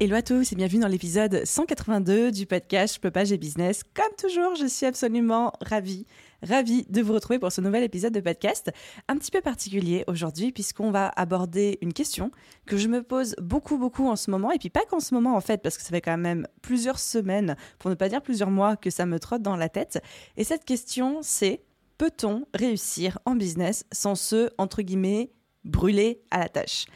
Hello 0.00 0.14
à 0.14 0.22
tous 0.22 0.52
et 0.52 0.54
bienvenue 0.54 0.80
dans 0.80 0.86
l'épisode 0.86 1.44
182 1.44 2.30
du 2.30 2.46
podcast 2.46 3.00
Je 3.02 3.24
j'ai 3.24 3.36
business. 3.36 3.82
Comme 3.82 4.14
toujours, 4.16 4.54
je 4.54 4.68
suis 4.68 4.86
absolument 4.86 5.52
ravie, 5.60 6.06
ravie 6.40 6.86
de 6.88 7.02
vous 7.02 7.14
retrouver 7.14 7.40
pour 7.40 7.50
ce 7.50 7.60
nouvel 7.60 7.82
épisode 7.82 8.12
de 8.12 8.20
podcast. 8.20 8.70
Un 9.08 9.16
petit 9.16 9.32
peu 9.32 9.40
particulier 9.40 10.04
aujourd'hui 10.06 10.52
puisqu'on 10.52 10.92
va 10.92 11.08
aborder 11.16 11.78
une 11.82 11.92
question 11.92 12.30
que 12.64 12.76
je 12.76 12.86
me 12.86 13.02
pose 13.02 13.34
beaucoup, 13.42 13.76
beaucoup 13.76 14.06
en 14.06 14.14
ce 14.14 14.30
moment. 14.30 14.52
Et 14.52 14.58
puis 14.58 14.70
pas 14.70 14.84
qu'en 14.88 15.00
ce 15.00 15.14
moment 15.14 15.34
en 15.34 15.40
fait, 15.40 15.60
parce 15.62 15.76
que 15.76 15.82
ça 15.82 15.90
fait 15.90 16.00
quand 16.00 16.16
même 16.16 16.46
plusieurs 16.62 17.00
semaines, 17.00 17.56
pour 17.80 17.90
ne 17.90 17.96
pas 17.96 18.08
dire 18.08 18.22
plusieurs 18.22 18.52
mois, 18.52 18.76
que 18.76 18.90
ça 18.90 19.04
me 19.04 19.18
trotte 19.18 19.42
dans 19.42 19.56
la 19.56 19.68
tête. 19.68 20.00
Et 20.36 20.44
cette 20.44 20.64
question, 20.64 21.18
c'est 21.22 21.64
peut-on 21.96 22.44
réussir 22.54 23.18
en 23.24 23.34
business 23.34 23.84
sans 23.90 24.14
se, 24.14 24.48
entre 24.58 24.82
guillemets, 24.82 25.32
brûler 25.64 26.22
à 26.30 26.38
la 26.38 26.48
tâche? 26.48 26.86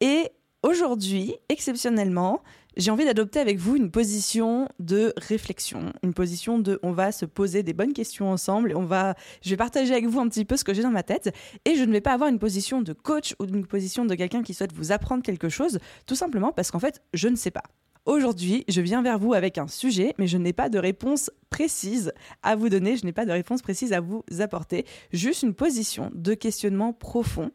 Et 0.00 0.30
Aujourd'hui, 0.62 1.36
exceptionnellement, 1.48 2.42
j'ai 2.76 2.90
envie 2.90 3.04
d'adopter 3.04 3.38
avec 3.38 3.58
vous 3.58 3.76
une 3.76 3.90
position 3.90 4.68
de 4.80 5.12
réflexion, 5.16 5.92
une 6.02 6.12
position 6.12 6.58
de 6.58 6.78
on 6.82 6.92
va 6.92 7.12
se 7.12 7.24
poser 7.24 7.62
des 7.62 7.72
bonnes 7.72 7.92
questions 7.92 8.30
ensemble 8.30 8.72
et 8.72 8.74
on 8.74 8.84
va 8.84 9.14
je 9.42 9.50
vais 9.50 9.56
partager 9.56 9.92
avec 9.92 10.06
vous 10.06 10.18
un 10.20 10.28
petit 10.28 10.44
peu 10.44 10.56
ce 10.56 10.64
que 10.64 10.74
j'ai 10.74 10.82
dans 10.82 10.90
ma 10.90 11.02
tête 11.02 11.32
et 11.64 11.76
je 11.76 11.84
ne 11.84 11.92
vais 11.92 12.00
pas 12.00 12.12
avoir 12.12 12.28
une 12.28 12.38
position 12.38 12.82
de 12.82 12.92
coach 12.92 13.34
ou 13.38 13.44
une 13.44 13.66
position 13.66 14.04
de 14.04 14.14
quelqu'un 14.14 14.42
qui 14.42 14.54
souhaite 14.54 14.72
vous 14.72 14.92
apprendre 14.92 15.22
quelque 15.22 15.48
chose 15.48 15.78
tout 16.06 16.16
simplement 16.16 16.52
parce 16.52 16.70
qu'en 16.70 16.80
fait, 16.80 17.02
je 17.14 17.28
ne 17.28 17.36
sais 17.36 17.50
pas. 17.50 17.62
Aujourd'hui, 18.06 18.64
je 18.68 18.80
viens 18.80 19.02
vers 19.02 19.18
vous 19.18 19.34
avec 19.34 19.58
un 19.58 19.66
sujet, 19.66 20.14
mais 20.16 20.28
je 20.28 20.38
n'ai 20.38 20.52
pas 20.52 20.68
de 20.68 20.78
réponse 20.78 21.28
précise 21.50 22.12
à 22.44 22.54
vous 22.54 22.68
donner, 22.68 22.96
je 22.96 23.04
n'ai 23.04 23.12
pas 23.12 23.26
de 23.26 23.32
réponse 23.32 23.62
précise 23.62 23.92
à 23.92 24.00
vous 24.00 24.22
apporter, 24.38 24.86
juste 25.12 25.42
une 25.42 25.54
position 25.54 26.12
de 26.14 26.34
questionnement 26.34 26.92
profond 26.92 27.50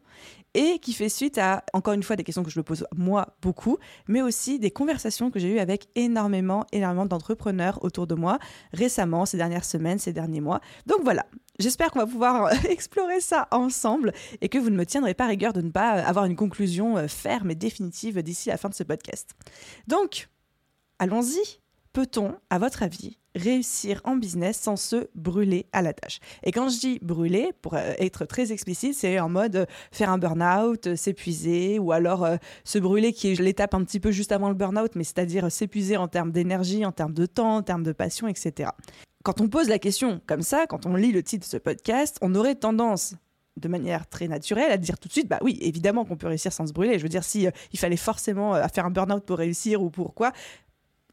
et 0.54 0.78
qui 0.78 0.92
fait 0.92 1.08
suite 1.08 1.38
à, 1.38 1.64
encore 1.72 1.94
une 1.94 2.02
fois, 2.02 2.16
des 2.16 2.24
questions 2.24 2.42
que 2.42 2.50
je 2.50 2.58
me 2.58 2.62
pose 2.62 2.86
moi 2.94 3.36
beaucoup, 3.40 3.78
mais 4.08 4.22
aussi 4.22 4.58
des 4.58 4.70
conversations 4.70 5.30
que 5.30 5.38
j'ai 5.38 5.54
eues 5.54 5.58
avec 5.58 5.88
énormément, 5.94 6.66
énormément 6.72 7.06
d'entrepreneurs 7.06 7.82
autour 7.84 8.06
de 8.06 8.14
moi 8.14 8.38
récemment, 8.72 9.26
ces 9.26 9.36
dernières 9.36 9.64
semaines, 9.64 9.98
ces 9.98 10.12
derniers 10.12 10.40
mois. 10.40 10.60
Donc 10.86 10.98
voilà, 11.02 11.26
J'espère 11.58 11.90
qu'on 11.90 12.00
va 12.00 12.06
pouvoir 12.06 12.64
explorer 12.70 13.20
ça 13.20 13.46
ensemble 13.50 14.12
et 14.40 14.48
que 14.48 14.58
vous 14.58 14.70
ne 14.70 14.76
me 14.76 14.86
tiendrez 14.86 15.14
pas 15.14 15.26
rigueur 15.26 15.52
de 15.52 15.60
ne 15.60 15.70
pas 15.70 15.90
avoir 15.90 16.24
une 16.24 16.34
conclusion 16.34 16.96
euh, 16.96 17.08
ferme 17.08 17.50
et 17.50 17.54
définitive 17.54 18.22
d'ici 18.22 18.48
la 18.48 18.56
fin 18.56 18.68
de 18.70 18.74
ce 18.74 18.82
podcast. 18.82 19.30
Donc, 19.86 20.28
allons-y. 20.98 21.60
Peut-on, 21.92 22.34
à 22.48 22.58
votre 22.58 22.82
avis, 22.82 23.18
réussir 23.34 24.00
en 24.04 24.16
business 24.16 24.58
sans 24.58 24.76
se 24.76 25.08
brûler 25.14 25.66
à 25.72 25.82
la 25.82 25.92
tâche. 25.92 26.20
Et 26.42 26.52
quand 26.52 26.68
je 26.68 26.78
dis 26.78 26.98
brûler, 27.02 27.52
pour 27.62 27.74
euh, 27.74 27.92
être 27.98 28.24
très 28.24 28.52
explicite, 28.52 28.94
c'est 28.94 29.18
en 29.20 29.28
mode 29.28 29.56
euh, 29.56 29.66
faire 29.90 30.10
un 30.10 30.18
burn-out, 30.18 30.86
euh, 30.86 30.96
s'épuiser, 30.96 31.78
ou 31.78 31.92
alors 31.92 32.26
se 32.64 32.78
brûler 32.78 33.12
qui 33.12 33.32
est 33.32 33.40
l'étape 33.40 33.74
un 33.74 33.84
petit 33.84 34.00
peu 34.00 34.10
juste 34.10 34.32
avant 34.32 34.48
le 34.48 34.54
burn-out, 34.54 34.92
mais 34.94 35.04
c'est-à-dire 35.04 35.50
s'épuiser 35.50 35.96
en 35.96 36.08
termes 36.08 36.32
d'énergie, 36.32 36.84
en 36.84 36.92
termes 36.92 37.14
de 37.14 37.26
temps, 37.26 37.56
en 37.56 37.62
termes 37.62 37.82
de 37.82 37.92
passion, 37.92 38.28
etc. 38.28 38.70
Quand 39.24 39.40
on 39.40 39.48
pose 39.48 39.68
la 39.68 39.78
question 39.78 40.20
comme 40.26 40.42
ça, 40.42 40.66
quand 40.66 40.86
on 40.86 40.96
lit 40.96 41.12
le 41.12 41.22
titre 41.22 41.46
de 41.46 41.50
ce 41.50 41.56
podcast, 41.56 42.18
on 42.22 42.34
aurait 42.34 42.54
tendance 42.54 43.14
de 43.56 43.68
manière 43.68 44.08
très 44.08 44.28
naturelle 44.28 44.72
à 44.72 44.78
dire 44.78 44.98
tout 44.98 45.08
de 45.08 45.12
suite 45.12 45.28
bah 45.28 45.38
oui 45.42 45.58
évidemment 45.60 46.06
qu'on 46.06 46.16
peut 46.16 46.26
réussir 46.26 46.50
sans 46.54 46.66
se 46.66 46.72
brûler 46.72 46.98
je 46.98 47.02
veux 47.02 47.10
dire 47.10 47.22
si 47.22 47.46
il 47.70 47.78
fallait 47.78 47.98
forcément 47.98 48.54
faire 48.68 48.86
un 48.86 48.90
burn-out 48.90 49.26
pour 49.26 49.36
réussir 49.36 49.82
ou 49.82 49.90
pourquoi 49.90 50.32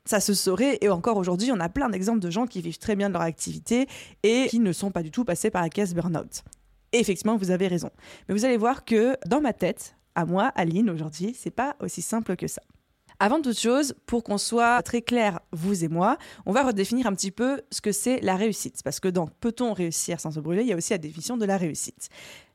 ça 0.09 0.19
se 0.19 0.33
saurait. 0.33 0.79
Et 0.81 0.89
encore 0.89 1.17
aujourd'hui, 1.17 1.51
on 1.51 1.59
a 1.59 1.69
plein 1.69 1.87
d'exemples 1.87 2.19
de 2.19 2.31
gens 2.31 2.47
qui 2.47 2.61
vivent 2.61 2.79
très 2.79 2.95
bien 2.95 3.09
de 3.09 3.13
leur 3.13 3.21
activité 3.21 3.87
et 4.23 4.47
qui 4.49 4.59
ne 4.59 4.73
sont 4.73 4.89
pas 4.89 5.03
du 5.03 5.11
tout 5.11 5.23
passés 5.23 5.51
par 5.51 5.61
la 5.61 5.69
caisse 5.69 5.93
burn-out. 5.93 6.43
Effectivement, 6.91 7.37
vous 7.37 7.51
avez 7.51 7.67
raison. 7.67 7.91
Mais 8.27 8.33
vous 8.33 8.43
allez 8.43 8.57
voir 8.57 8.85
que 8.85 9.15
dans 9.27 9.39
ma 9.39 9.53
tête, 9.53 9.95
à 10.15 10.25
moi, 10.25 10.51
Aline, 10.55 10.89
aujourd'hui, 10.89 11.35
c'est 11.37 11.51
pas 11.51 11.75
aussi 11.79 12.01
simple 12.01 12.35
que 12.35 12.47
ça. 12.47 12.63
Avant 13.19 13.41
toute 13.41 13.59
chose, 13.59 13.93
pour 14.07 14.23
qu'on 14.23 14.39
soit 14.39 14.81
très 14.81 15.01
clair, 15.01 15.41
vous 15.51 15.83
et 15.83 15.89
moi, 15.89 16.17
on 16.45 16.53
va 16.53 16.63
redéfinir 16.63 17.05
un 17.05 17.13
petit 17.13 17.31
peu 17.31 17.61
ce 17.69 17.81
que 17.81 17.91
c'est 17.91 18.19
la 18.21 18.35
réussite. 18.35 18.81
Parce 18.83 18.99
que 18.99 19.09
dans 19.09 19.27
peut-on 19.27 19.73
réussir 19.73 20.19
sans 20.19 20.31
se 20.31 20.39
brûler, 20.39 20.63
il 20.63 20.69
y 20.69 20.73
a 20.73 20.77
aussi 20.77 20.93
la 20.93 20.97
définition 20.97 21.37
de 21.37 21.45
la 21.45 21.57
réussite. 21.57 22.09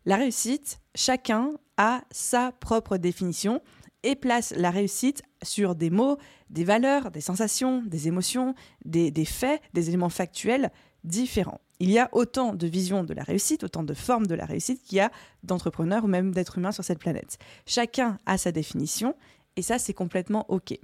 La 0.06 0.16
réussite, 0.16 0.80
chacun 0.96 1.52
a 1.76 2.02
sa 2.10 2.50
propre 2.50 2.96
définition 2.96 3.60
et 4.04 4.14
place 4.14 4.54
la 4.56 4.70
réussite 4.70 5.22
sur 5.42 5.74
des 5.74 5.90
mots, 5.90 6.18
des 6.50 6.64
valeurs, 6.64 7.10
des 7.10 7.20
sensations, 7.20 7.82
des 7.82 8.06
émotions, 8.06 8.54
des, 8.84 9.12
faits, 9.24 9.60
des 9.72 9.88
éléments 9.88 10.08
factuels 10.10 10.70
différents. 11.02 11.60
Il 11.80 11.90
y 11.90 11.98
a 11.98 12.08
autant 12.12 12.54
de 12.54 12.66
visions 12.66 13.02
de 13.02 13.12
la 13.12 13.24
réussite, 13.24 13.64
autant 13.64 13.82
de 13.82 13.94
formes 13.94 14.26
de 14.26 14.34
la 14.34 14.46
réussite 14.46 14.82
qu'il 14.82 14.98
y 14.98 15.00
a 15.00 15.10
d'entrepreneurs 15.42 16.04
ou 16.04 16.06
même 16.06 16.32
d'êtres 16.32 16.58
humains 16.58 16.72
sur 16.72 16.84
cette 16.84 17.00
planète. 17.00 17.38
Chacun 17.66 18.18
a 18.26 18.38
sa 18.38 18.52
définition 18.52 19.16
et 19.56 19.62
ça, 19.62 19.78
c'est 19.78 19.94
complètement 19.94 20.46
OK. 20.48 20.78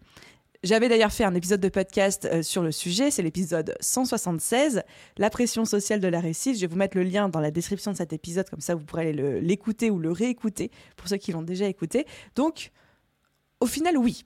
J'avais 0.62 0.90
d'ailleurs 0.90 1.12
fait 1.12 1.24
un 1.24 1.34
épisode 1.34 1.60
de 1.60 1.70
podcast 1.70 2.28
euh, 2.30 2.42
sur 2.42 2.62
le 2.62 2.70
sujet, 2.70 3.10
c'est 3.10 3.22
l'épisode 3.22 3.74
176, 3.80 4.82
la 5.16 5.30
pression 5.30 5.64
sociale 5.64 6.00
de 6.00 6.08
la 6.08 6.20
réussite. 6.20 6.56
Je 6.56 6.60
vais 6.60 6.66
vous 6.66 6.76
mettre 6.76 6.98
le 6.98 7.02
lien 7.02 7.30
dans 7.30 7.40
la 7.40 7.50
description 7.50 7.92
de 7.92 7.96
cet 7.96 8.12
épisode, 8.12 8.50
comme 8.50 8.60
ça 8.60 8.74
vous 8.74 8.84
pourrez 8.84 9.14
l'écouter 9.40 9.90
ou 9.90 9.98
le 9.98 10.12
réécouter 10.12 10.70
pour 10.98 11.08
ceux 11.08 11.16
qui 11.16 11.32
l'ont 11.32 11.40
déjà 11.40 11.66
écouté. 11.66 12.06
Donc, 12.36 12.72
au 13.60 13.66
final, 13.66 13.96
oui. 13.96 14.24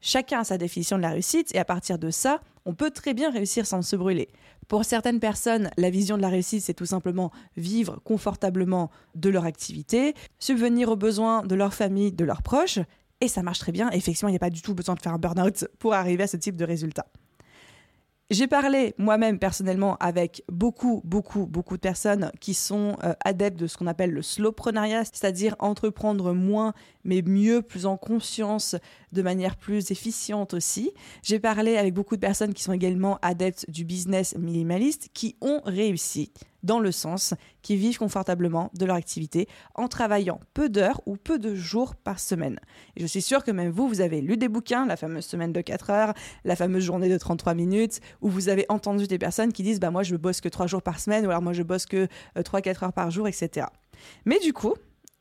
Chacun 0.00 0.40
a 0.40 0.44
sa 0.44 0.58
définition 0.58 0.96
de 0.96 1.02
la 1.02 1.10
réussite 1.10 1.54
et 1.54 1.58
à 1.58 1.64
partir 1.64 1.98
de 1.98 2.10
ça, 2.10 2.40
on 2.64 2.74
peut 2.74 2.90
très 2.90 3.14
bien 3.14 3.30
réussir 3.30 3.66
sans 3.66 3.82
se 3.82 3.96
brûler. 3.96 4.28
Pour 4.68 4.84
certaines 4.84 5.20
personnes, 5.20 5.70
la 5.76 5.90
vision 5.90 6.16
de 6.16 6.22
la 6.22 6.28
réussite, 6.28 6.62
c'est 6.62 6.74
tout 6.74 6.86
simplement 6.86 7.32
vivre 7.56 8.00
confortablement 8.04 8.90
de 9.14 9.30
leur 9.30 9.44
activité, 9.44 10.14
subvenir 10.38 10.90
aux 10.90 10.96
besoins 10.96 11.42
de 11.42 11.54
leur 11.54 11.74
famille, 11.74 12.12
de 12.12 12.24
leurs 12.24 12.42
proches, 12.42 12.78
et 13.20 13.28
ça 13.28 13.42
marche 13.42 13.60
très 13.60 13.72
bien. 13.72 13.90
Effectivement, 13.90 14.28
il 14.28 14.32
n'y 14.32 14.36
a 14.36 14.40
pas 14.40 14.50
du 14.50 14.62
tout 14.62 14.74
besoin 14.74 14.94
de 14.94 15.00
faire 15.00 15.14
un 15.14 15.18
burn-out 15.18 15.66
pour 15.78 15.94
arriver 15.94 16.24
à 16.24 16.26
ce 16.26 16.36
type 16.36 16.56
de 16.56 16.64
résultat. 16.64 17.06
J'ai 18.28 18.48
parlé 18.48 18.92
moi-même 18.98 19.38
personnellement 19.38 19.96
avec 19.98 20.42
beaucoup, 20.48 21.00
beaucoup, 21.04 21.46
beaucoup 21.46 21.76
de 21.76 21.80
personnes 21.80 22.32
qui 22.40 22.54
sont 22.54 22.96
euh, 23.04 23.14
adeptes 23.24 23.56
de 23.56 23.68
ce 23.68 23.76
qu'on 23.76 23.86
appelle 23.86 24.10
le 24.10 24.20
slowpreneuriat, 24.20 25.04
c'est-à-dire 25.04 25.54
entreprendre 25.60 26.32
moins 26.32 26.74
mais 27.06 27.22
mieux, 27.22 27.62
plus 27.62 27.86
en 27.86 27.96
conscience, 27.96 28.76
de 29.12 29.22
manière 29.22 29.56
plus 29.56 29.90
efficiente 29.90 30.52
aussi. 30.52 30.92
J'ai 31.22 31.38
parlé 31.38 31.76
avec 31.76 31.94
beaucoup 31.94 32.16
de 32.16 32.20
personnes 32.20 32.52
qui 32.52 32.62
sont 32.62 32.72
également 32.72 33.18
adeptes 33.22 33.70
du 33.70 33.84
business 33.84 34.36
minimaliste, 34.36 35.08
qui 35.14 35.36
ont 35.40 35.62
réussi 35.64 36.32
dans 36.62 36.80
le 36.80 36.90
sens 36.90 37.32
qui 37.62 37.76
vivent 37.76 37.98
confortablement 37.98 38.70
de 38.74 38.84
leur 38.84 38.96
activité 38.96 39.48
en 39.74 39.88
travaillant 39.88 40.40
peu 40.52 40.68
d'heures 40.68 41.00
ou 41.06 41.16
peu 41.16 41.38
de 41.38 41.54
jours 41.54 41.94
par 41.94 42.18
semaine. 42.18 42.58
Et 42.96 43.00
je 43.00 43.06
suis 43.06 43.22
sûre 43.22 43.44
que 43.44 43.52
même 43.52 43.70
vous, 43.70 43.88
vous 43.88 44.00
avez 44.00 44.20
lu 44.20 44.36
des 44.36 44.48
bouquins, 44.48 44.84
la 44.84 44.96
fameuse 44.96 45.24
semaine 45.24 45.52
de 45.52 45.60
4 45.60 45.90
heures, 45.90 46.14
la 46.44 46.56
fameuse 46.56 46.82
journée 46.82 47.08
de 47.08 47.16
33 47.16 47.54
minutes, 47.54 48.00
où 48.20 48.28
vous 48.28 48.48
avez 48.48 48.66
entendu 48.68 49.06
des 49.06 49.18
personnes 49.18 49.52
qui 49.52 49.62
disent 49.62 49.80
bah 49.80 49.90
moi 49.90 50.02
je 50.02 50.16
bosse 50.16 50.40
que 50.40 50.48
3 50.48 50.66
jours 50.66 50.82
par 50.82 50.98
semaine 50.98 51.24
ou 51.24 51.30
alors 51.30 51.42
moi 51.42 51.52
je 51.52 51.62
bosse 51.62 51.86
que 51.86 52.08
3-4 52.36 52.68
euh, 52.68 52.84
heures 52.84 52.92
par 52.92 53.10
jour, 53.10 53.28
etc. 53.28 53.68
Mais 54.24 54.40
du 54.40 54.52
coup, 54.52 54.74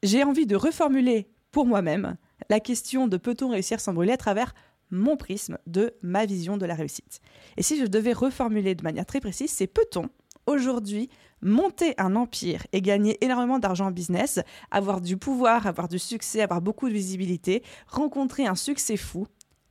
j'ai 0.03 0.23
envie 0.23 0.47
de 0.47 0.55
reformuler 0.55 1.29
pour 1.55 1.65
moi-même 1.65 2.17
la 2.49 2.59
question 2.59 3.07
de 3.07 3.15
peut-on 3.15 3.47
réussir 3.47 3.79
sans 3.79 3.93
brûler 3.93 4.11
à 4.11 4.17
travers 4.17 4.53
mon 4.91 5.15
prisme 5.15 5.57
de 5.67 5.93
ma 6.01 6.25
vision 6.25 6.57
de 6.57 6.65
la 6.65 6.75
réussite. 6.75 7.21
Et 7.55 7.63
si 7.63 7.79
je 7.79 7.85
devais 7.85 8.11
reformuler 8.11 8.75
de 8.75 8.83
manière 8.83 9.05
très 9.05 9.21
précise, 9.21 9.51
c'est 9.51 9.65
peut-on 9.65 10.09
aujourd'hui 10.47 11.09
monter 11.41 11.93
un 11.97 12.17
empire 12.17 12.67
et 12.73 12.81
gagner 12.81 13.23
énormément 13.23 13.57
d'argent 13.57 13.85
en 13.85 13.91
business, 13.91 14.41
avoir 14.69 14.99
du 14.99 15.15
pouvoir, 15.15 15.65
avoir 15.65 15.87
du 15.87 15.97
succès, 15.97 16.41
avoir 16.41 16.61
beaucoup 16.61 16.89
de 16.89 16.93
visibilité, 16.93 17.63
rencontrer 17.87 18.45
un 18.45 18.55
succès 18.55 18.97
fou 18.97 19.25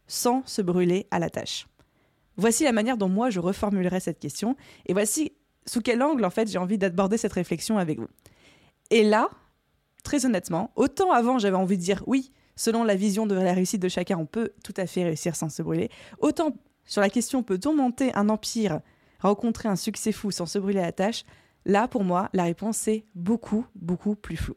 sans 0.07 0.43
se 0.47 0.63
brûler 0.63 1.07
à 1.11 1.19
la 1.19 1.29
tâche? 1.29 1.67
Voici 2.39 2.65
la 2.65 2.73
manière 2.73 2.97
dont 2.97 3.11
moi 3.11 3.29
je 3.29 3.41
reformulerai 3.41 4.01
cette 4.01 4.21
question 4.21 4.57
et 4.87 4.95
voici 4.95 5.33
sous 5.67 5.83
quel 5.83 6.03
angle 6.03 6.25
en 6.25 6.31
fait 6.31 6.51
j'ai 6.51 6.57
envie 6.57 6.79
d'aborder 6.79 7.19
cette 7.19 7.35
réflexion 7.35 7.77
avec 7.77 7.99
vous. 7.99 8.09
Et 8.89 9.03
là, 9.03 9.29
très 10.05 10.25
honnêtement, 10.25 10.71
autant 10.77 11.11
avant 11.11 11.39
j'avais 11.39 11.57
envie 11.57 11.77
de 11.77 11.83
dire 11.83 12.05
oui, 12.07 12.31
selon 12.55 12.85
la 12.85 12.95
vision 12.95 13.27
de 13.27 13.35
la 13.35 13.53
réussite 13.53 13.83
de 13.83 13.89
chacun, 13.89 14.17
on 14.17 14.27
peut 14.27 14.53
tout 14.63 14.75
à 14.77 14.87
fait 14.87 15.03
réussir 15.03 15.35
sans 15.35 15.49
se 15.49 15.63
brûler, 15.63 15.91
autant 16.21 16.55
sur 16.85 17.01
la 17.01 17.11
question 17.11 17.43
peut-on 17.43 17.75
monter 17.75 18.15
un 18.15 18.29
empire, 18.29 18.81
rencontrer 19.21 19.69
un 19.69 19.77
succès 19.77 20.13
fou 20.13 20.31
sans 20.31 20.47
se 20.47 20.61
brûler 20.61 20.79
à 20.81 20.87
la 20.87 20.93
tâche, 20.93 21.25
là 21.65 21.89
pour 21.89 22.05
moi 22.05 22.29
la 22.33 22.45
réponse 22.45 22.87
est 22.87 23.07
beaucoup, 23.17 23.67
beaucoup 23.75 24.15
plus 24.15 24.37
floue. 24.37 24.57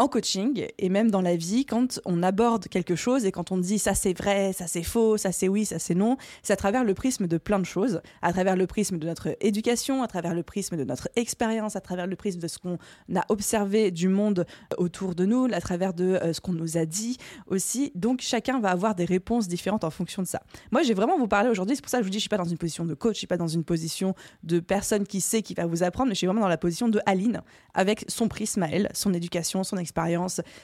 En 0.00 0.08
coaching 0.08 0.66
et 0.78 0.88
même 0.88 1.10
dans 1.10 1.20
la 1.20 1.36
vie, 1.36 1.66
quand 1.66 2.00
on 2.06 2.22
aborde 2.22 2.68
quelque 2.68 2.96
chose 2.96 3.26
et 3.26 3.32
quand 3.32 3.52
on 3.52 3.58
dit 3.58 3.78
ça 3.78 3.92
c'est 3.92 4.14
vrai, 4.14 4.54
ça 4.54 4.66
c'est 4.66 4.82
faux, 4.82 5.18
ça 5.18 5.30
c'est 5.30 5.46
oui, 5.46 5.66
ça 5.66 5.78
c'est 5.78 5.94
non, 5.94 6.16
c'est 6.42 6.54
à 6.54 6.56
travers 6.56 6.84
le 6.84 6.94
prisme 6.94 7.26
de 7.26 7.36
plein 7.36 7.58
de 7.58 7.66
choses, 7.66 8.00
à 8.22 8.32
travers 8.32 8.56
le 8.56 8.66
prisme 8.66 8.96
de 8.96 9.06
notre 9.06 9.36
éducation, 9.42 10.02
à 10.02 10.06
travers 10.06 10.34
le 10.34 10.42
prisme 10.42 10.78
de 10.78 10.84
notre 10.84 11.10
expérience, 11.16 11.76
à 11.76 11.82
travers 11.82 12.06
le 12.06 12.16
prisme 12.16 12.40
de 12.40 12.48
ce 12.48 12.58
qu'on 12.58 12.78
a 13.14 13.26
observé 13.28 13.90
du 13.90 14.08
monde 14.08 14.46
autour 14.78 15.14
de 15.14 15.26
nous, 15.26 15.48
à 15.52 15.60
travers 15.60 15.92
de 15.92 16.04
euh, 16.04 16.32
ce 16.32 16.40
qu'on 16.40 16.54
nous 16.54 16.78
a 16.78 16.86
dit 16.86 17.18
aussi. 17.46 17.92
Donc 17.94 18.22
chacun 18.22 18.58
va 18.58 18.70
avoir 18.70 18.94
des 18.94 19.04
réponses 19.04 19.48
différentes 19.48 19.84
en 19.84 19.90
fonction 19.90 20.22
de 20.22 20.26
ça. 20.26 20.40
Moi, 20.72 20.82
j'ai 20.82 20.94
vraiment 20.94 21.18
vous 21.18 21.28
parler 21.28 21.50
aujourd'hui, 21.50 21.76
c'est 21.76 21.82
pour 21.82 21.90
ça 21.90 21.98
que 21.98 22.04
je 22.04 22.06
vous 22.06 22.10
dis, 22.10 22.18
je 22.18 22.22
suis 22.22 22.30
pas 22.30 22.38
dans 22.38 22.44
une 22.44 22.56
position 22.56 22.86
de 22.86 22.94
coach, 22.94 23.16
je 23.16 23.18
suis 23.18 23.26
pas 23.26 23.36
dans 23.36 23.48
une 23.48 23.64
position 23.64 24.14
de 24.44 24.60
personne 24.60 25.06
qui 25.06 25.20
sait 25.20 25.42
qui 25.42 25.52
va 25.52 25.66
vous 25.66 25.82
apprendre, 25.82 26.08
mais 26.08 26.14
je 26.14 26.20
suis 26.20 26.26
vraiment 26.26 26.40
dans 26.40 26.48
la 26.48 26.56
position 26.56 26.88
de 26.88 27.00
Aline 27.04 27.42
avec 27.74 28.06
son 28.08 28.28
prisme 28.28 28.62
à 28.62 28.70
elle, 28.70 28.88
son 28.94 29.12
éducation, 29.12 29.62
son 29.62 29.76
expérience 29.76 29.89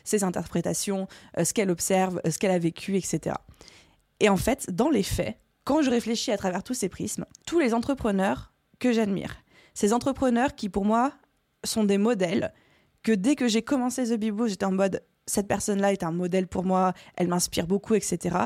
ses 0.05 0.25
interprétations, 0.25 1.09
euh, 1.39 1.45
ce 1.45 1.55
qu'elle 1.55 1.71
observe, 1.71 2.21
euh, 2.27 2.31
ce 2.31 2.39
qu'elle 2.39 2.51
a 2.51 2.59
vécu, 2.59 2.97
etc. 2.97 3.37
Et 4.21 4.29
en 4.29 4.37
fait, 4.37 4.71
dans 4.71 4.91
les 4.91 5.03
faits, 5.03 5.37
quand 5.65 5.83
je 5.83 5.91
réfléchis 5.91 6.33
à 6.33 6.37
travers 6.37 6.63
tous 6.63 6.75
ces 6.75 6.89
prismes, 6.89 7.27
tous 7.47 7.59
les 7.59 7.75
entrepreneurs 7.75 8.53
que 8.79 8.93
j'admire, 8.93 9.37
ces 9.75 9.93
entrepreneurs 9.93 10.55
qui 10.55 10.69
pour 10.69 10.85
moi 10.85 11.13
sont 11.65 11.85
des 11.85 11.99
modèles, 11.99 12.53
que 13.03 13.13
dès 13.13 13.37
que 13.37 13.49
j'ai 13.49 13.63
commencé 13.63 14.05
The 14.05 14.19
Bibo, 14.19 14.47
j'étais 14.47 14.65
en 14.65 14.73
mode 14.73 15.03
cette 15.27 15.49
personne-là 15.49 15.93
est 15.93 16.05
un 16.05 16.13
modèle 16.13 16.47
pour 16.47 16.65
moi, 16.65 16.93
elle 17.17 17.29
m'inspire 17.29 17.67
beaucoup, 17.67 17.95
etc. 17.95 18.37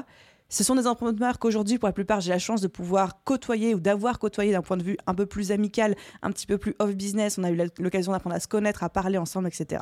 Ce 0.48 0.64
sont 0.64 0.74
des 0.74 0.86
entrepreneurs 0.86 1.38
qu'aujourd'hui, 1.38 1.78
pour 1.78 1.88
la 1.88 1.92
plupart, 1.92 2.20
j'ai 2.20 2.30
la 2.30 2.38
chance 2.38 2.60
de 2.60 2.68
pouvoir 2.68 3.22
côtoyer 3.22 3.74
ou 3.74 3.80
d'avoir 3.80 4.18
côtoyé 4.18 4.52
d'un 4.52 4.62
point 4.62 4.76
de 4.76 4.82
vue 4.82 4.96
un 5.06 5.14
peu 5.14 5.26
plus 5.26 5.52
amical, 5.52 5.94
un 6.22 6.30
petit 6.32 6.46
peu 6.46 6.58
plus 6.58 6.74
off-business. 6.78 7.38
On 7.38 7.44
a 7.44 7.50
eu 7.50 7.68
l'occasion 7.78 8.12
d'apprendre 8.12 8.34
à 8.34 8.40
se 8.40 8.48
connaître, 8.48 8.82
à 8.82 8.88
parler 8.88 9.18
ensemble, 9.18 9.48
etc 9.48 9.80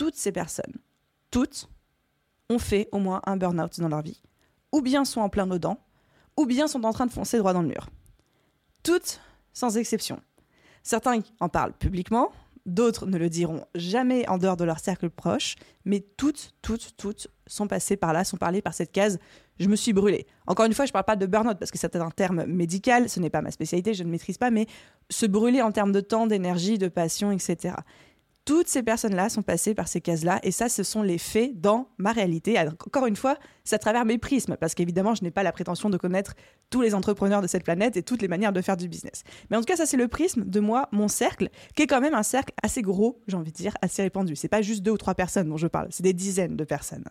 toutes 0.00 0.16
ces 0.16 0.32
personnes, 0.32 0.78
toutes, 1.30 1.68
ont 2.48 2.58
fait 2.58 2.88
au 2.90 2.98
moins 2.98 3.20
un 3.26 3.36
burn-out 3.36 3.78
dans 3.80 3.88
leur 3.88 4.00
vie, 4.00 4.22
ou 4.72 4.80
bien 4.80 5.04
sont 5.04 5.20
en 5.20 5.28
plein 5.28 5.46
dedans, 5.46 5.78
ou 6.38 6.46
bien 6.46 6.68
sont 6.68 6.84
en 6.84 6.92
train 6.94 7.04
de 7.04 7.12
foncer 7.12 7.36
droit 7.36 7.52
dans 7.52 7.60
le 7.60 7.68
mur. 7.68 7.90
Toutes, 8.82 9.20
sans 9.52 9.76
exception. 9.76 10.18
Certains 10.82 11.20
en 11.38 11.50
parlent 11.50 11.74
publiquement, 11.74 12.32
d'autres 12.64 13.04
ne 13.04 13.18
le 13.18 13.28
diront 13.28 13.66
jamais 13.74 14.26
en 14.26 14.38
dehors 14.38 14.56
de 14.56 14.64
leur 14.64 14.78
cercle 14.78 15.10
proche, 15.10 15.56
mais 15.84 16.00
toutes, 16.00 16.54
toutes, 16.62 16.96
toutes 16.96 17.28
sont 17.46 17.66
passées 17.66 17.98
par 17.98 18.14
là, 18.14 18.24
sont 18.24 18.38
parlées 18.38 18.62
par 18.62 18.72
cette 18.72 18.92
case 18.92 19.18
je 19.60 19.68
me 19.68 19.76
suis 19.76 19.92
brûlée. 19.92 20.26
Encore 20.46 20.64
une 20.64 20.72
fois, 20.72 20.86
je 20.86 20.90
ne 20.90 20.94
parle 20.94 21.04
pas 21.04 21.16
de 21.16 21.26
burn-out 21.26 21.58
parce 21.58 21.70
que 21.70 21.76
c'est 21.76 21.94
un 21.94 22.10
terme 22.10 22.46
médical, 22.46 23.10
ce 23.10 23.20
n'est 23.20 23.28
pas 23.28 23.42
ma 23.42 23.50
spécialité, 23.50 23.92
je 23.92 24.02
ne 24.02 24.08
maîtrise 24.08 24.38
pas, 24.38 24.50
mais 24.50 24.66
se 25.10 25.26
brûler 25.26 25.60
en 25.60 25.70
termes 25.70 25.92
de 25.92 26.00
temps, 26.00 26.26
d'énergie, 26.26 26.78
de 26.78 26.88
passion, 26.88 27.30
etc. 27.30 27.74
Toutes 28.46 28.68
ces 28.68 28.82
personnes-là 28.82 29.28
sont 29.28 29.42
passées 29.42 29.74
par 29.74 29.86
ces 29.86 30.00
cases-là, 30.00 30.40
et 30.42 30.50
ça, 30.50 30.68
ce 30.68 30.82
sont 30.82 31.02
les 31.02 31.18
faits 31.18 31.60
dans 31.60 31.88
ma 31.98 32.12
réalité. 32.12 32.58
encore 32.58 33.06
une 33.06 33.16
fois, 33.16 33.36
c'est 33.64 33.76
à 33.76 33.78
travers 33.78 34.04
mes 34.04 34.18
prismes, 34.18 34.56
parce 34.56 34.74
qu'évidemment, 34.74 35.14
je 35.14 35.22
n'ai 35.22 35.30
pas 35.30 35.42
la 35.42 35.52
prétention 35.52 35.90
de 35.90 35.96
connaître 35.96 36.34
tous 36.70 36.80
les 36.80 36.94
entrepreneurs 36.94 37.42
de 37.42 37.46
cette 37.46 37.64
planète 37.64 37.96
et 37.96 38.02
toutes 38.02 38.22
les 38.22 38.28
manières 38.28 38.52
de 38.52 38.60
faire 38.62 38.76
du 38.76 38.88
business. 38.88 39.24
Mais 39.50 39.56
en 39.56 39.60
tout 39.60 39.66
cas, 39.66 39.76
ça, 39.76 39.86
c'est 39.86 39.98
le 39.98 40.08
prisme 40.08 40.44
de 40.44 40.60
moi, 40.60 40.88
mon 40.90 41.08
cercle, 41.08 41.50
qui 41.76 41.82
est 41.82 41.86
quand 41.86 42.00
même 42.00 42.14
un 42.14 42.22
cercle 42.22 42.54
assez 42.62 42.82
gros, 42.82 43.20
j'ai 43.28 43.36
envie 43.36 43.52
de 43.52 43.56
dire, 43.56 43.74
assez 43.82 44.02
répandu. 44.02 44.34
C'est 44.36 44.48
pas 44.48 44.62
juste 44.62 44.82
deux 44.82 44.92
ou 44.92 44.98
trois 44.98 45.14
personnes 45.14 45.48
dont 45.48 45.58
je 45.58 45.66
parle, 45.66 45.88
c'est 45.90 46.02
des 46.02 46.14
dizaines 46.14 46.56
de 46.56 46.64
personnes. 46.64 47.04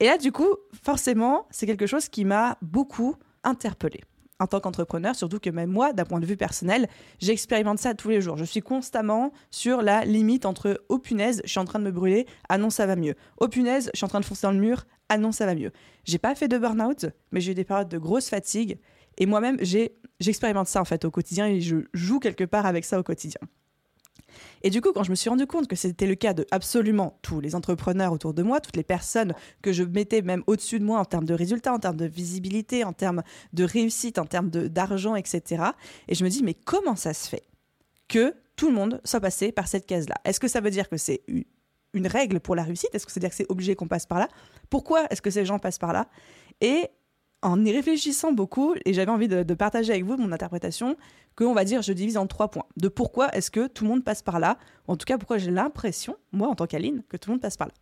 Et 0.00 0.06
là, 0.06 0.18
du 0.18 0.30
coup, 0.30 0.54
forcément, 0.84 1.46
c'est 1.50 1.66
quelque 1.66 1.86
chose 1.86 2.08
qui 2.08 2.24
m'a 2.24 2.58
beaucoup 2.62 3.16
interpellée 3.42 4.02
en 4.40 4.46
tant 4.46 4.60
qu'entrepreneur, 4.60 5.14
surtout 5.14 5.40
que 5.40 5.50
même 5.50 5.70
moi, 5.70 5.92
d'un 5.92 6.04
point 6.04 6.20
de 6.20 6.26
vue 6.26 6.36
personnel, 6.36 6.88
j'expérimente 7.18 7.78
ça 7.78 7.94
tous 7.94 8.08
les 8.08 8.20
jours. 8.20 8.36
Je 8.36 8.44
suis 8.44 8.60
constamment 8.60 9.32
sur 9.50 9.82
la 9.82 10.04
limite 10.04 10.46
entre 10.46 10.82
oh 10.88 10.98
punaise, 10.98 11.40
je 11.44 11.50
suis 11.50 11.60
en 11.60 11.64
train 11.64 11.78
de 11.78 11.84
me 11.84 11.90
brûler, 11.90 12.26
ah 12.48 12.58
non, 12.58 12.70
ça 12.70 12.86
va 12.86 12.96
mieux. 12.96 13.14
Oh 13.38 13.48
punaise, 13.48 13.90
je 13.94 13.98
suis 13.98 14.04
en 14.04 14.08
train 14.08 14.20
de 14.20 14.24
foncer 14.24 14.46
dans 14.46 14.52
le 14.52 14.60
mur, 14.60 14.86
ah 15.08 15.18
non, 15.18 15.32
ça 15.32 15.46
va 15.46 15.54
mieux. 15.54 15.72
J'ai 16.04 16.18
pas 16.18 16.34
fait 16.34 16.48
de 16.48 16.58
burn-out, 16.58 17.06
mais 17.32 17.40
j'ai 17.40 17.52
eu 17.52 17.54
des 17.54 17.64
périodes 17.64 17.88
de 17.88 17.98
grosse 17.98 18.28
fatigue 18.28 18.78
et 19.18 19.26
moi-même, 19.26 19.58
j'expérimente 20.20 20.68
ça 20.68 20.80
en 20.80 20.84
fait 20.84 21.04
au 21.04 21.10
quotidien 21.10 21.46
et 21.46 21.60
je 21.60 21.76
joue 21.92 22.20
quelque 22.20 22.44
part 22.44 22.66
avec 22.66 22.84
ça 22.84 22.98
au 23.00 23.02
quotidien. 23.02 23.40
Et 24.62 24.70
du 24.70 24.80
coup, 24.80 24.92
quand 24.92 25.02
je 25.02 25.10
me 25.10 25.14
suis 25.14 25.30
rendu 25.30 25.46
compte 25.46 25.68
que 25.68 25.76
c'était 25.76 26.06
le 26.06 26.14
cas 26.14 26.32
de 26.32 26.46
absolument 26.50 27.18
tous 27.22 27.40
les 27.40 27.54
entrepreneurs 27.54 28.12
autour 28.12 28.34
de 28.34 28.42
moi, 28.42 28.60
toutes 28.60 28.76
les 28.76 28.82
personnes 28.82 29.34
que 29.62 29.72
je 29.72 29.82
mettais 29.82 30.22
même 30.22 30.42
au-dessus 30.46 30.78
de 30.78 30.84
moi 30.84 30.98
en 30.98 31.04
termes 31.04 31.24
de 31.24 31.34
résultats, 31.34 31.72
en 31.72 31.78
termes 31.78 31.96
de 31.96 32.06
visibilité, 32.06 32.84
en 32.84 32.92
termes 32.92 33.22
de 33.52 33.64
réussite, 33.64 34.18
en 34.18 34.24
termes 34.24 34.50
d'argent, 34.50 35.14
etc. 35.14 35.64
Et 36.08 36.14
je 36.14 36.24
me 36.24 36.30
dis, 36.30 36.42
mais 36.42 36.54
comment 36.54 36.96
ça 36.96 37.14
se 37.14 37.28
fait 37.28 37.44
que 38.08 38.34
tout 38.56 38.68
le 38.68 38.74
monde 38.74 39.00
soit 39.04 39.20
passé 39.20 39.52
par 39.52 39.68
cette 39.68 39.86
case-là? 39.86 40.16
Est-ce 40.24 40.40
que 40.40 40.48
ça 40.48 40.60
veut 40.60 40.70
dire 40.70 40.88
que 40.88 40.96
c'est 40.96 41.22
une 41.94 42.06
règle 42.06 42.40
pour 42.40 42.56
la 42.56 42.62
réussite? 42.62 42.90
Est-ce 42.92 43.06
que 43.06 43.12
ça 43.12 43.20
veut 43.20 43.22
dire 43.22 43.30
que 43.30 43.36
c'est 43.36 43.50
obligé 43.50 43.76
qu'on 43.76 43.88
passe 43.88 44.06
par 44.06 44.18
là? 44.18 44.28
Pourquoi 44.70 45.06
est-ce 45.10 45.22
que 45.22 45.30
ces 45.30 45.44
gens 45.44 45.58
passent 45.58 45.78
par 45.78 45.92
là? 45.92 46.08
En 47.42 47.64
y 47.64 47.72
réfléchissant 47.72 48.32
beaucoup, 48.32 48.74
et 48.84 48.92
j'avais 48.92 49.10
envie 49.10 49.28
de, 49.28 49.42
partager 49.54 49.92
avec 49.92 50.04
vous 50.04 50.16
mon 50.16 50.32
interprétation, 50.32 50.96
qu'on 51.36 51.54
va 51.54 51.64
dire, 51.64 51.82
je 51.82 51.92
divise 51.92 52.16
en 52.16 52.26
trois 52.26 52.50
points. 52.50 52.64
De 52.76 52.88
pourquoi 52.88 53.28
est-ce 53.34 53.50
que 53.50 53.68
tout 53.68 53.84
le 53.84 53.90
monde 53.90 54.04
passe 54.04 54.22
par 54.22 54.40
là, 54.40 54.58
en 54.88 54.96
tout 54.96 55.04
cas 55.04 55.18
pourquoi 55.18 55.38
j'ai 55.38 55.50
l'impression, 55.50 56.16
moi 56.32 56.48
en 56.48 56.54
tant 56.54 56.66
qu'Aline, 56.66 57.02
que 57.08 57.16
tout 57.16 57.30
le 57.30 57.34
monde 57.34 57.42
passe 57.42 57.56
par 57.56 57.68
là. 57.68 57.74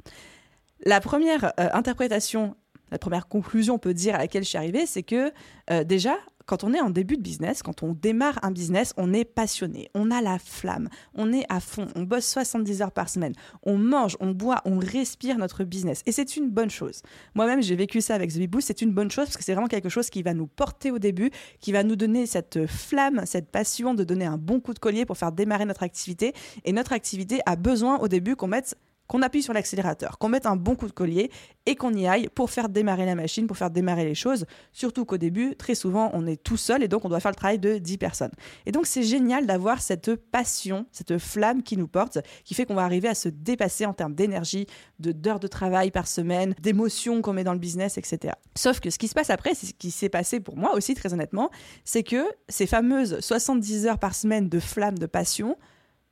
La 0.84 1.00
première 1.00 1.52
euh, 1.58 1.68
interprétation, 1.72 2.54
la 2.90 2.98
première 2.98 3.28
conclusion, 3.28 3.74
on 3.74 3.78
peut 3.78 3.94
dire, 3.94 4.14
à 4.14 4.18
laquelle 4.18 4.44
je 4.44 4.48
suis 4.50 4.58
arrivée, 4.58 4.84
c'est 4.84 5.02
que 5.02 5.32
euh, 5.70 5.84
déjà, 5.84 6.16
quand 6.46 6.64
on 6.64 6.72
est 6.72 6.80
en 6.80 6.90
début 6.90 7.16
de 7.16 7.22
business, 7.22 7.62
quand 7.62 7.82
on 7.82 7.92
démarre 7.92 8.38
un 8.42 8.50
business, 8.50 8.94
on 8.96 9.12
est 9.12 9.24
passionné, 9.24 9.90
on 9.94 10.10
a 10.10 10.22
la 10.22 10.38
flamme, 10.38 10.88
on 11.14 11.32
est 11.32 11.44
à 11.48 11.60
fond, 11.60 11.88
on 11.96 12.02
bosse 12.02 12.26
70 12.26 12.82
heures 12.82 12.92
par 12.92 13.08
semaine, 13.08 13.34
on 13.64 13.76
mange, 13.76 14.16
on 14.20 14.30
boit, 14.30 14.62
on 14.64 14.78
respire 14.78 15.38
notre 15.38 15.64
business. 15.64 16.02
Et 16.06 16.12
c'est 16.12 16.36
une 16.36 16.50
bonne 16.50 16.70
chose. 16.70 17.02
Moi-même, 17.34 17.62
j'ai 17.62 17.76
vécu 17.76 18.00
ça 18.00 18.14
avec 18.14 18.32
The 18.32 18.60
c'est 18.60 18.80
une 18.80 18.92
bonne 18.92 19.10
chose 19.10 19.26
parce 19.26 19.36
que 19.36 19.44
c'est 19.44 19.52
vraiment 19.52 19.68
quelque 19.68 19.88
chose 19.88 20.08
qui 20.08 20.22
va 20.22 20.34
nous 20.34 20.46
porter 20.46 20.90
au 20.90 20.98
début, 20.98 21.30
qui 21.60 21.72
va 21.72 21.82
nous 21.82 21.96
donner 21.96 22.26
cette 22.26 22.66
flamme, 22.66 23.22
cette 23.26 23.50
passion 23.50 23.94
de 23.94 24.04
donner 24.04 24.24
un 24.24 24.38
bon 24.38 24.60
coup 24.60 24.72
de 24.72 24.78
collier 24.78 25.04
pour 25.04 25.18
faire 25.18 25.32
démarrer 25.32 25.64
notre 25.64 25.82
activité. 25.82 26.32
Et 26.64 26.72
notre 26.72 26.92
activité 26.92 27.40
a 27.46 27.56
besoin 27.56 27.98
au 27.98 28.08
début 28.08 28.36
qu'on 28.36 28.48
mette 28.48 28.76
qu'on 29.06 29.22
appuie 29.22 29.42
sur 29.42 29.52
l'accélérateur, 29.52 30.18
qu'on 30.18 30.28
mette 30.28 30.46
un 30.46 30.56
bon 30.56 30.74
coup 30.74 30.86
de 30.86 30.92
collier 30.92 31.30
et 31.66 31.74
qu'on 31.74 31.92
y 31.92 32.06
aille 32.06 32.28
pour 32.34 32.50
faire 32.50 32.68
démarrer 32.68 33.06
la 33.06 33.14
machine, 33.14 33.46
pour 33.46 33.56
faire 33.56 33.70
démarrer 33.70 34.04
les 34.04 34.14
choses. 34.14 34.46
Surtout 34.72 35.04
qu'au 35.04 35.16
début, 35.16 35.56
très 35.56 35.74
souvent, 35.74 36.10
on 36.12 36.26
est 36.26 36.42
tout 36.42 36.56
seul 36.56 36.82
et 36.82 36.88
donc 36.88 37.04
on 37.04 37.08
doit 37.08 37.20
faire 37.20 37.32
le 37.32 37.36
travail 37.36 37.58
de 37.58 37.78
10 37.78 37.98
personnes. 37.98 38.32
Et 38.66 38.72
donc 38.72 38.86
c'est 38.86 39.02
génial 39.02 39.46
d'avoir 39.46 39.80
cette 39.80 40.14
passion, 40.14 40.86
cette 40.92 41.18
flamme 41.18 41.62
qui 41.62 41.76
nous 41.76 41.88
porte, 41.88 42.18
qui 42.44 42.54
fait 42.54 42.66
qu'on 42.66 42.74
va 42.74 42.84
arriver 42.84 43.08
à 43.08 43.14
se 43.14 43.28
dépasser 43.28 43.86
en 43.86 43.92
termes 43.92 44.14
d'énergie, 44.14 44.66
de 45.00 45.12
d'heures 45.12 45.40
de 45.40 45.48
travail 45.48 45.90
par 45.90 46.06
semaine, 46.06 46.54
d'émotions 46.60 47.22
qu'on 47.22 47.32
met 47.32 47.44
dans 47.44 47.52
le 47.52 47.58
business, 47.58 47.98
etc. 47.98 48.34
Sauf 48.54 48.80
que 48.80 48.90
ce 48.90 48.98
qui 48.98 49.08
se 49.08 49.14
passe 49.14 49.30
après, 49.30 49.54
c'est 49.54 49.66
ce 49.66 49.74
qui 49.74 49.90
s'est 49.90 50.08
passé 50.08 50.40
pour 50.40 50.56
moi 50.56 50.74
aussi 50.74 50.94
très 50.94 51.12
honnêtement, 51.12 51.50
c'est 51.84 52.02
que 52.02 52.24
ces 52.48 52.66
fameuses 52.66 53.18
70 53.20 53.86
heures 53.86 53.98
par 53.98 54.14
semaine 54.14 54.48
de 54.48 54.60
flamme, 54.60 54.98
de 54.98 55.06
passion, 55.06 55.56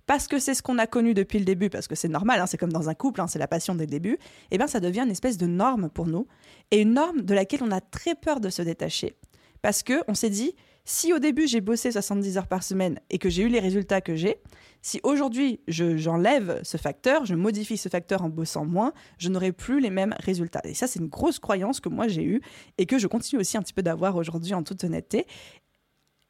parce 0.07 0.29
que 0.29 0.39
c'est 0.39 0.55
ce 0.55 0.63
qu'on 0.63 0.79
a 0.79 0.87
connu 0.87 1.15
depuis 1.15 1.39
le 1.39 1.45
début, 1.45 1.71
parce 1.71 1.89
que 1.89 1.95
c'est 1.95 2.09
normal, 2.09 2.41
hein, 2.41 2.47
c'est 2.47 2.59
comme 2.59 2.73
dans 2.73 2.89
un 2.89 2.95
couple, 2.95 3.21
hein, 3.21 3.27
c'est 3.27 3.39
la 3.39 3.49
passion 3.49 3.75
dès 3.75 3.85
le 3.85 3.91
début, 3.91 4.19
eh 4.51 4.59
bien 4.59 4.67
ça 4.67 4.81
devient 4.81 5.01
une 5.01 5.11
espèce 5.11 5.39
de 5.39 5.47
norme 5.47 5.89
pour 5.89 6.07
nous, 6.07 6.27
et 6.71 6.83
une 6.83 6.95
norme 6.95 7.23
de 7.23 7.35
laquelle 7.35 7.63
on 7.63 7.71
a 7.71 7.81
très 7.81 8.15
peur 8.15 8.41
de 8.41 8.49
se 8.49 8.63
détacher. 8.63 9.17
Parce 9.63 9.83
que 9.83 10.03
on 10.09 10.15
s'est 10.15 10.31
dit, 10.31 10.55
si 10.85 11.15
au 11.15 11.19
début 11.19 11.47
j'ai 11.47 11.63
bossé 11.63 11.91
70 11.91 12.37
heures 12.37 12.47
par 12.47 12.63
semaine 12.63 13.01
et 13.09 13.17
que 13.17 13.31
j'ai 13.31 13.45
eu 13.45 13.49
les 13.49 13.61
résultats 13.61 14.03
que 14.03 14.15
j'ai, 14.15 14.37
si 14.83 15.01
aujourd'hui 15.03 15.61
j'enlève 15.67 16.61
ce 16.63 16.77
facteur, 16.77 17.25
je 17.25 17.35
modifie 17.35 17.79
ce 17.79 17.89
facteur 17.89 18.21
en 18.21 18.29
bossant 18.29 18.67
moins, 18.67 18.93
je 19.17 19.31
n'aurai 19.31 19.53
plus 19.53 19.81
les 19.81 19.89
mêmes 19.89 20.15
résultats. 20.19 20.61
Et 20.65 20.75
ça, 20.75 20.87
c'est 20.87 21.01
une 21.01 21.09
grosse 21.09 21.39
croyance 21.39 21.81
que 21.81 21.89
moi 21.89 22.07
j'ai 22.07 22.23
eue 22.23 22.43
et 22.77 22.85
que 22.85 22.99
je 22.99 23.07
continue 23.07 23.41
aussi 23.41 23.57
un 23.57 23.63
petit 23.63 23.73
peu 23.73 23.83
d'avoir 23.83 24.17
aujourd'hui 24.17 24.53
en 24.53 24.63
toute 24.63 24.85
honnêteté 24.85 25.27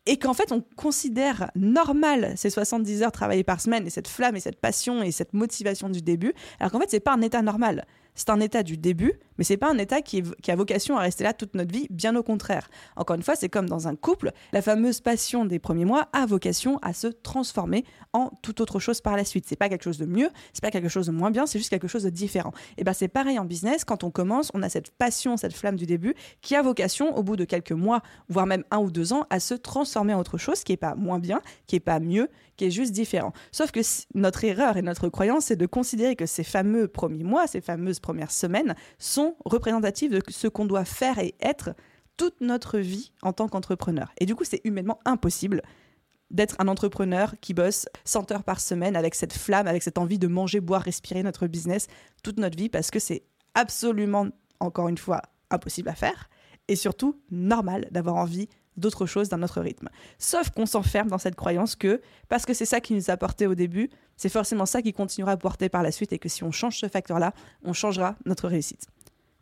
et 0.07 0.19
qu'en 0.19 0.35
fait 0.35 0.53
on 0.53 0.63
considère 0.77 1.51
normal 1.55 2.35
ces 2.37 2.51
70 2.51 3.03
heures 3.03 3.13
travaillées 3.13 3.45
par 3.45 3.61
semaine 3.61 3.87
et 3.87 3.91
cette 3.91 4.09
flamme 4.09 4.37
et 4.37 4.41
cette 4.41 4.61
passion 4.61 5.03
et 5.03 5.11
cette 5.11 5.33
motivation 5.33 5.89
du 5.89 6.03
début, 6.03 6.35
alors 6.61 6.73
qu'en 6.73 6.81
fait 6.81 6.91
c'est 6.91 7.01
pas 7.01 7.15
un 7.15 7.23
état 7.23 7.43
normal. 7.43 7.87
C'est 8.15 8.31
un 8.31 8.39
état 8.39 8.63
du 8.63 8.77
début, 8.77 9.15
mais 9.39 9.45
c'est 9.45 9.57
pas 9.57 9.71
un 9.71 9.79
état 9.79 10.03
qui, 10.03 10.23
a 10.47 10.57
vocation 10.57 10.97
à 10.97 11.01
rester 11.01 11.25
là 11.25 11.33
toute 11.33 11.55
notre 11.55 11.73
vie, 11.73 11.87
bien 11.91 12.15
au 12.17 12.23
contraire. 12.23 12.69
Encore 12.97 13.17
une 13.17 13.23
fois, 13.23 13.37
c'est 13.37 13.49
comme 13.49 13.69
dans 13.69 13.89
un 13.89 13.97
couple, 13.97 14.33
la 14.53 14.63
fameuse 14.63 15.01
passion 15.01 15.45
des 15.45 15.59
premiers 15.59 15.85
mois 15.85 16.09
a 16.13 16.27
vocation 16.27 16.79
à 16.83 16.93
se 16.93 17.09
transformer 17.09 17.85
en 18.13 18.31
toute 18.43 18.61
autre 18.61 18.79
chose 18.79 19.01
par 19.01 19.17
la 19.17 19.25
suite. 19.25 19.47
C'est 19.49 19.57
pas 19.57 19.69
quelque 19.69 19.85
chose 19.85 19.99
de 19.99 20.07
mieux, 20.07 20.31
c'est 20.53 20.63
pas 20.63 20.71
quelque 20.71 20.89
chose 20.89 21.07
de 21.07 21.13
moins 21.13 21.31
bien, 21.31 21.47
c'est 21.47 21.59
juste 21.59 21.71
quelque 21.71 21.89
chose 21.89 22.05
de 22.05 22.11
différent. 22.11 22.53
Et 22.79 22.85
ben 22.85 22.93
c'est 22.93 23.09
pareil 23.09 23.39
en 23.39 23.45
business, 23.45 23.85
quand 23.85 24.05
on 24.05 24.11
commence, 24.11 24.51
on 24.55 24.63
a 24.63 24.69
cette 24.69 24.91
passion, 24.91 25.37
cette 25.37 25.55
flamme 25.55 25.77
du 25.77 25.87
début 25.87 26.15
qui 26.41 26.55
a 26.55 26.63
vocation 26.63 27.17
au 27.17 27.23
bout 27.23 27.37
de 27.37 27.45
quelques 27.45 27.73
mois, 27.73 28.03
voire 28.29 28.47
même 28.47 28.65
un 28.71 28.79
ou 28.79 28.91
deux 28.91 29.13
ans, 29.13 29.27
à 29.31 29.41
se 29.41 29.55
transformer 29.55 30.15
en 30.15 30.21
autre 30.21 30.39
chose 30.39 30.63
qui 30.63 30.73
est 30.73 30.77
pas 30.77 30.95
moins 30.95 31.19
bien, 31.19 31.41
qui 31.67 31.77
est 31.77 31.81
pas 31.81 32.01
mieux, 32.01 32.29
qui 32.57 32.67
est 32.67 32.71
juste 32.71 32.93
différent. 32.93 33.33
Sauf 33.53 33.71
que 33.71 33.81
notre 34.15 34.45
erreur 34.45 34.77
et 34.77 34.83
notre 34.83 35.09
croyance, 35.09 35.47
c'est 35.47 35.57
de 35.57 35.67
considérer 35.67 36.17
que 36.17 36.27
ces 36.27 36.45
fameux 36.45 36.89
premiers 36.89 37.25
mois, 37.25 37.47
ces 37.47 37.61
fameuses 37.61 38.01
premières 38.01 38.31
semaines 38.31 38.75
sont 38.99 39.24
représentatives 39.45 40.11
de 40.11 40.23
ce 40.29 40.49
qu'on 40.49 40.67
doit 40.67 40.85
faire 40.85 41.19
et 41.19 41.35
être 41.41 41.75
toute 42.17 42.41
notre 42.41 42.79
vie 42.79 43.13
en 43.23 43.33
tant 43.33 43.49
qu'entrepreneur. 43.49 44.13
Et 44.19 44.27
du 44.27 44.35
coup, 44.35 44.45
c'est 44.45 44.61
humainement 44.65 45.01
impossible 45.05 45.63
d'être 46.31 46.57
un 46.59 46.69
entrepreneur 46.69 47.35
qui 47.41 47.55
bosse 47.55 47.87
100 48.05 48.33
heures 48.33 48.45
par 48.45 48.61
semaine 48.61 48.97
avec 48.97 49.15
cette 49.15 49.33
flamme, 49.33 49.67
avec 49.67 49.83
cette 49.83 49.99
envie 49.99 50.19
de 50.19 50.27
manger, 50.27 50.61
boire, 50.61 50.83
respirer 50.83 51.23
notre 51.23 51.47
business 51.47 51.87
toute 52.23 52.39
notre 52.39 52.57
vie 52.57 52.69
parce 52.69 52.91
que 52.91 52.99
c'est 52.99 53.25
absolument, 53.55 54.29
encore 54.61 54.89
une 54.89 54.99
fois, 54.99 55.23
impossible 55.51 55.89
à 55.89 55.95
faire 55.95 56.29
et 56.69 56.77
surtout 56.77 57.21
normal 57.31 57.87
d'avoir 57.91 58.17
envie 58.17 58.49
d'autre 58.77 59.07
chose 59.07 59.29
d'un 59.29 59.43
autre 59.43 59.61
rythme. 59.61 59.89
Sauf 60.19 60.51
qu'on 60.51 60.67
s'enferme 60.67 61.09
dans 61.09 61.19
cette 61.19 61.37
croyance 61.37 61.77
que 61.77 62.01
parce 62.29 62.45
que 62.45 62.55
c'est 62.55 62.65
ça 62.65 62.81
qui 62.81 62.95
nous 62.95 63.11
a 63.11 63.17
porté 63.17 63.47
au 63.47 63.55
début, 63.55 63.91
c'est 64.17 64.29
forcément 64.29 64.67
ça 64.67 64.83
qui 64.83 64.93
continuera 64.93 65.33
à 65.33 65.37
porter 65.37 65.69
par 65.69 65.83
la 65.83 65.93
suite 65.93 66.13
et 66.13 66.19
que 66.19 66.29
si 66.29 66.43
on 66.43 66.51
change 66.51 66.79
ce 66.79 66.89
facteur-là, 66.89 67.33
on 67.63 67.73
changera 67.73 68.17
notre 68.25 68.49
réussite. 68.49 68.89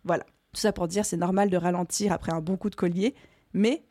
Voilà. 0.05 0.25
Tout 0.53 0.61
ça 0.61 0.73
pour 0.73 0.87
dire 0.87 1.05
c'est 1.05 1.17
normal 1.17 1.49
de 1.49 1.57
ralentir 1.57 2.13
après 2.13 2.33
un 2.33 2.41
bon 2.41 2.57
coup 2.57 2.69
de 2.69 2.75
collier, 2.75 3.15
mais 3.55 3.85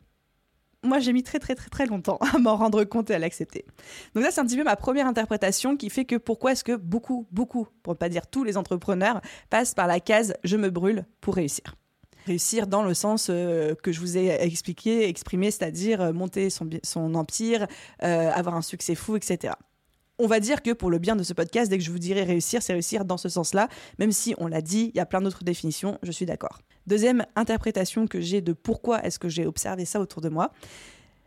moi 0.84 1.00
j'ai 1.00 1.12
mis 1.12 1.22
très 1.22 1.38
très 1.38 1.54
très 1.54 1.68
très 1.68 1.86
longtemps 1.86 2.18
à 2.34 2.38
m'en 2.38 2.56
rendre 2.56 2.84
compte 2.84 3.10
et 3.10 3.14
à 3.14 3.18
l'accepter. 3.18 3.64
Donc 4.14 4.22
là 4.22 4.30
c'est 4.30 4.40
un 4.40 4.46
petit 4.46 4.56
peu 4.56 4.64
ma 4.64 4.76
première 4.76 5.06
interprétation 5.06 5.76
qui 5.76 5.90
fait 5.90 6.04
que 6.04 6.16
pourquoi 6.16 6.52
est-ce 6.52 6.62
que 6.62 6.76
beaucoup, 6.76 7.26
beaucoup, 7.32 7.66
pour 7.82 7.94
ne 7.94 7.98
pas 7.98 8.08
dire 8.08 8.28
tous 8.28 8.44
les 8.44 8.56
entrepreneurs, 8.56 9.20
passent 9.50 9.74
par 9.74 9.88
la 9.88 9.98
case 9.98 10.34
je 10.44 10.56
me 10.56 10.70
brûle 10.70 11.04
pour 11.20 11.34
réussir. 11.34 11.74
Réussir 12.26 12.68
dans 12.68 12.84
le 12.84 12.94
sens 12.94 13.26
euh, 13.28 13.74
que 13.74 13.90
je 13.90 13.98
vous 13.98 14.16
ai 14.16 14.28
expliqué, 14.44 15.08
exprimé, 15.08 15.50
c'est-à-dire 15.50 16.14
monter 16.14 16.50
son, 16.50 16.70
son 16.84 17.16
empire, 17.16 17.66
euh, 18.04 18.30
avoir 18.30 18.54
un 18.54 18.62
succès 18.62 18.94
fou, 18.94 19.16
etc. 19.16 19.54
On 20.18 20.26
va 20.26 20.40
dire 20.40 20.62
que 20.62 20.72
pour 20.72 20.90
le 20.90 20.98
bien 20.98 21.16
de 21.16 21.22
ce 21.22 21.32
podcast, 21.32 21.70
dès 21.70 21.78
que 21.78 21.84
je 21.84 21.90
vous 21.90 21.98
dirai 21.98 22.22
réussir, 22.22 22.62
c'est 22.62 22.74
réussir 22.74 23.04
dans 23.04 23.16
ce 23.16 23.28
sens-là, 23.28 23.68
même 23.98 24.12
si 24.12 24.34
on 24.38 24.46
l'a 24.46 24.60
dit, 24.60 24.90
il 24.94 24.96
y 24.96 25.00
a 25.00 25.06
plein 25.06 25.20
d'autres 25.20 25.42
définitions, 25.42 25.98
je 26.02 26.12
suis 26.12 26.26
d'accord. 26.26 26.60
Deuxième 26.86 27.24
interprétation 27.34 28.06
que 28.06 28.20
j'ai 28.20 28.40
de 28.40 28.52
pourquoi 28.52 29.02
est-ce 29.04 29.18
que 29.18 29.28
j'ai 29.28 29.46
observé 29.46 29.84
ça 29.84 30.00
autour 30.00 30.20
de 30.20 30.28
moi, 30.28 30.52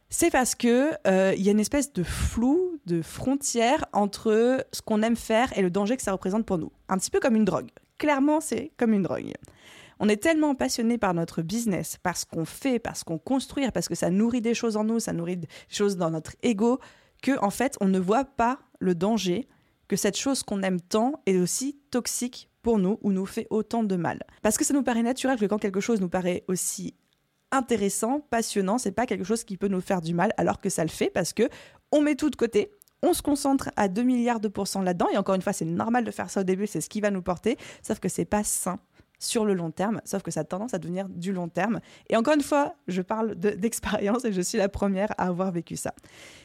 c'est 0.09 0.29
parce 0.29 0.53
que 0.53 0.91
il 1.35 1.41
y 1.41 1.49
a 1.49 1.51
une 1.51 1.59
espèce 1.59 1.91
de 1.91 2.03
flou, 2.03 2.79
de 2.85 3.01
frontière 3.01 3.85
entre 3.91 4.65
ce 4.71 4.81
qu'on 4.81 5.01
aime 5.01 5.15
faire 5.15 5.57
et 5.57 5.61
le 5.61 5.71
danger 5.71 5.97
que 5.97 6.03
ça 6.03 6.11
représente 6.11 6.45
pour 6.45 6.57
nous. 6.57 6.71
Un 6.87 6.97
petit 6.97 7.09
peu 7.09 7.19
comme 7.19 7.35
une 7.35 7.45
drogue. 7.45 7.69
Clairement, 7.97 8.39
c'est 8.39 8.71
comme 8.77 8.93
une 8.93 9.01
drogue. 9.01 9.33
On 9.99 10.09
est 10.09 10.21
tellement 10.21 10.55
passionné 10.55 10.97
par 10.97 11.13
notre 11.13 11.41
business, 11.41 11.97
par 12.03 12.17
ce 12.17 12.25
qu'on 12.25 12.45
fait, 12.45 12.79
par 12.79 12.97
ce 12.97 13.03
qu'on 13.03 13.17
construit, 13.17 13.65
parce 13.71 13.87
que 13.87 13.95
ça 13.95 14.09
nourrit 14.09 14.41
des 14.41 14.53
choses 14.53 14.77
en 14.77 14.83
nous, 14.83 14.99
ça 14.99 15.13
nourrit 15.13 15.37
des 15.37 15.47
choses 15.69 15.97
dans 15.97 16.11
notre 16.11 16.33
ego, 16.43 16.79
que 17.21 17.39
en 17.39 17.49
fait, 17.49 17.77
on 17.79 17.87
ne 17.87 17.97
voit 17.97 18.25
pas 18.25 18.59
le 18.79 18.95
danger 18.95 19.47
que 19.87 19.95
cette 19.95 20.17
chose 20.17 20.43
qu'on 20.43 20.63
aime 20.63 20.81
tant 20.81 21.21
est 21.25 21.37
aussi 21.37 21.77
toxique 21.91 22.49
pour 22.61 22.79
nous 22.79 22.97
ou 23.01 23.11
nous 23.11 23.25
fait 23.25 23.47
autant 23.49 23.83
de 23.83 23.95
mal. 23.95 24.19
Parce 24.41 24.57
que 24.57 24.65
ça 24.65 24.73
nous 24.73 24.83
paraît 24.83 25.03
naturel 25.03 25.37
que 25.37 25.45
quand 25.45 25.59
quelque 25.59 25.79
chose 25.79 26.01
nous 26.01 26.09
paraît 26.09 26.43
aussi 26.47 26.95
intéressant, 27.51 28.21
passionnant, 28.29 28.77
c'est 28.77 28.91
pas 28.91 29.05
quelque 29.05 29.23
chose 29.23 29.43
qui 29.43 29.57
peut 29.57 29.67
nous 29.67 29.81
faire 29.81 30.01
du 30.01 30.13
mal 30.13 30.33
alors 30.37 30.59
que 30.59 30.69
ça 30.69 30.83
le 30.83 30.89
fait 30.89 31.09
parce 31.09 31.31
que 31.31 31.47
on 31.91 32.01
met 32.01 32.15
tout 32.15 32.29
de 32.29 32.35
côté, 32.35 32.71
on 33.03 33.13
se 33.13 33.21
concentre 33.21 33.69
à 33.75 33.87
2 33.87 34.01
milliards 34.01 34.39
de 34.39 34.47
pourcents 34.47 34.81
là-dedans 34.81 35.07
et 35.13 35.17
encore 35.17 35.35
une 35.35 35.41
fois, 35.41 35.53
c'est 35.53 35.65
normal 35.65 36.03
de 36.03 36.11
faire 36.11 36.29
ça 36.29 36.41
au 36.41 36.43
début, 36.43 36.65
c'est 36.67 36.81
ce 36.81 36.89
qui 36.89 37.01
va 37.01 37.11
nous 37.11 37.21
porter, 37.21 37.57
sauf 37.83 37.99
que 37.99 38.09
c'est 38.09 38.25
pas 38.25 38.43
sain 38.43 38.79
sur 39.25 39.45
le 39.45 39.53
long 39.53 39.71
terme, 39.71 40.01
sauf 40.05 40.23
que 40.23 40.31
ça 40.31 40.41
a 40.41 40.43
tendance 40.43 40.73
à 40.73 40.79
devenir 40.79 41.09
du 41.09 41.33
long 41.33 41.49
terme. 41.49 41.79
Et 42.09 42.15
encore 42.15 42.33
une 42.35 42.43
fois, 42.43 42.75
je 42.87 43.01
parle 43.01 43.35
d'expérience 43.35 44.25
et 44.25 44.31
je 44.31 44.41
suis 44.41 44.57
la 44.57 44.69
première 44.69 45.11
à 45.17 45.27
avoir 45.27 45.51
vécu 45.51 45.75
ça. 45.75 45.93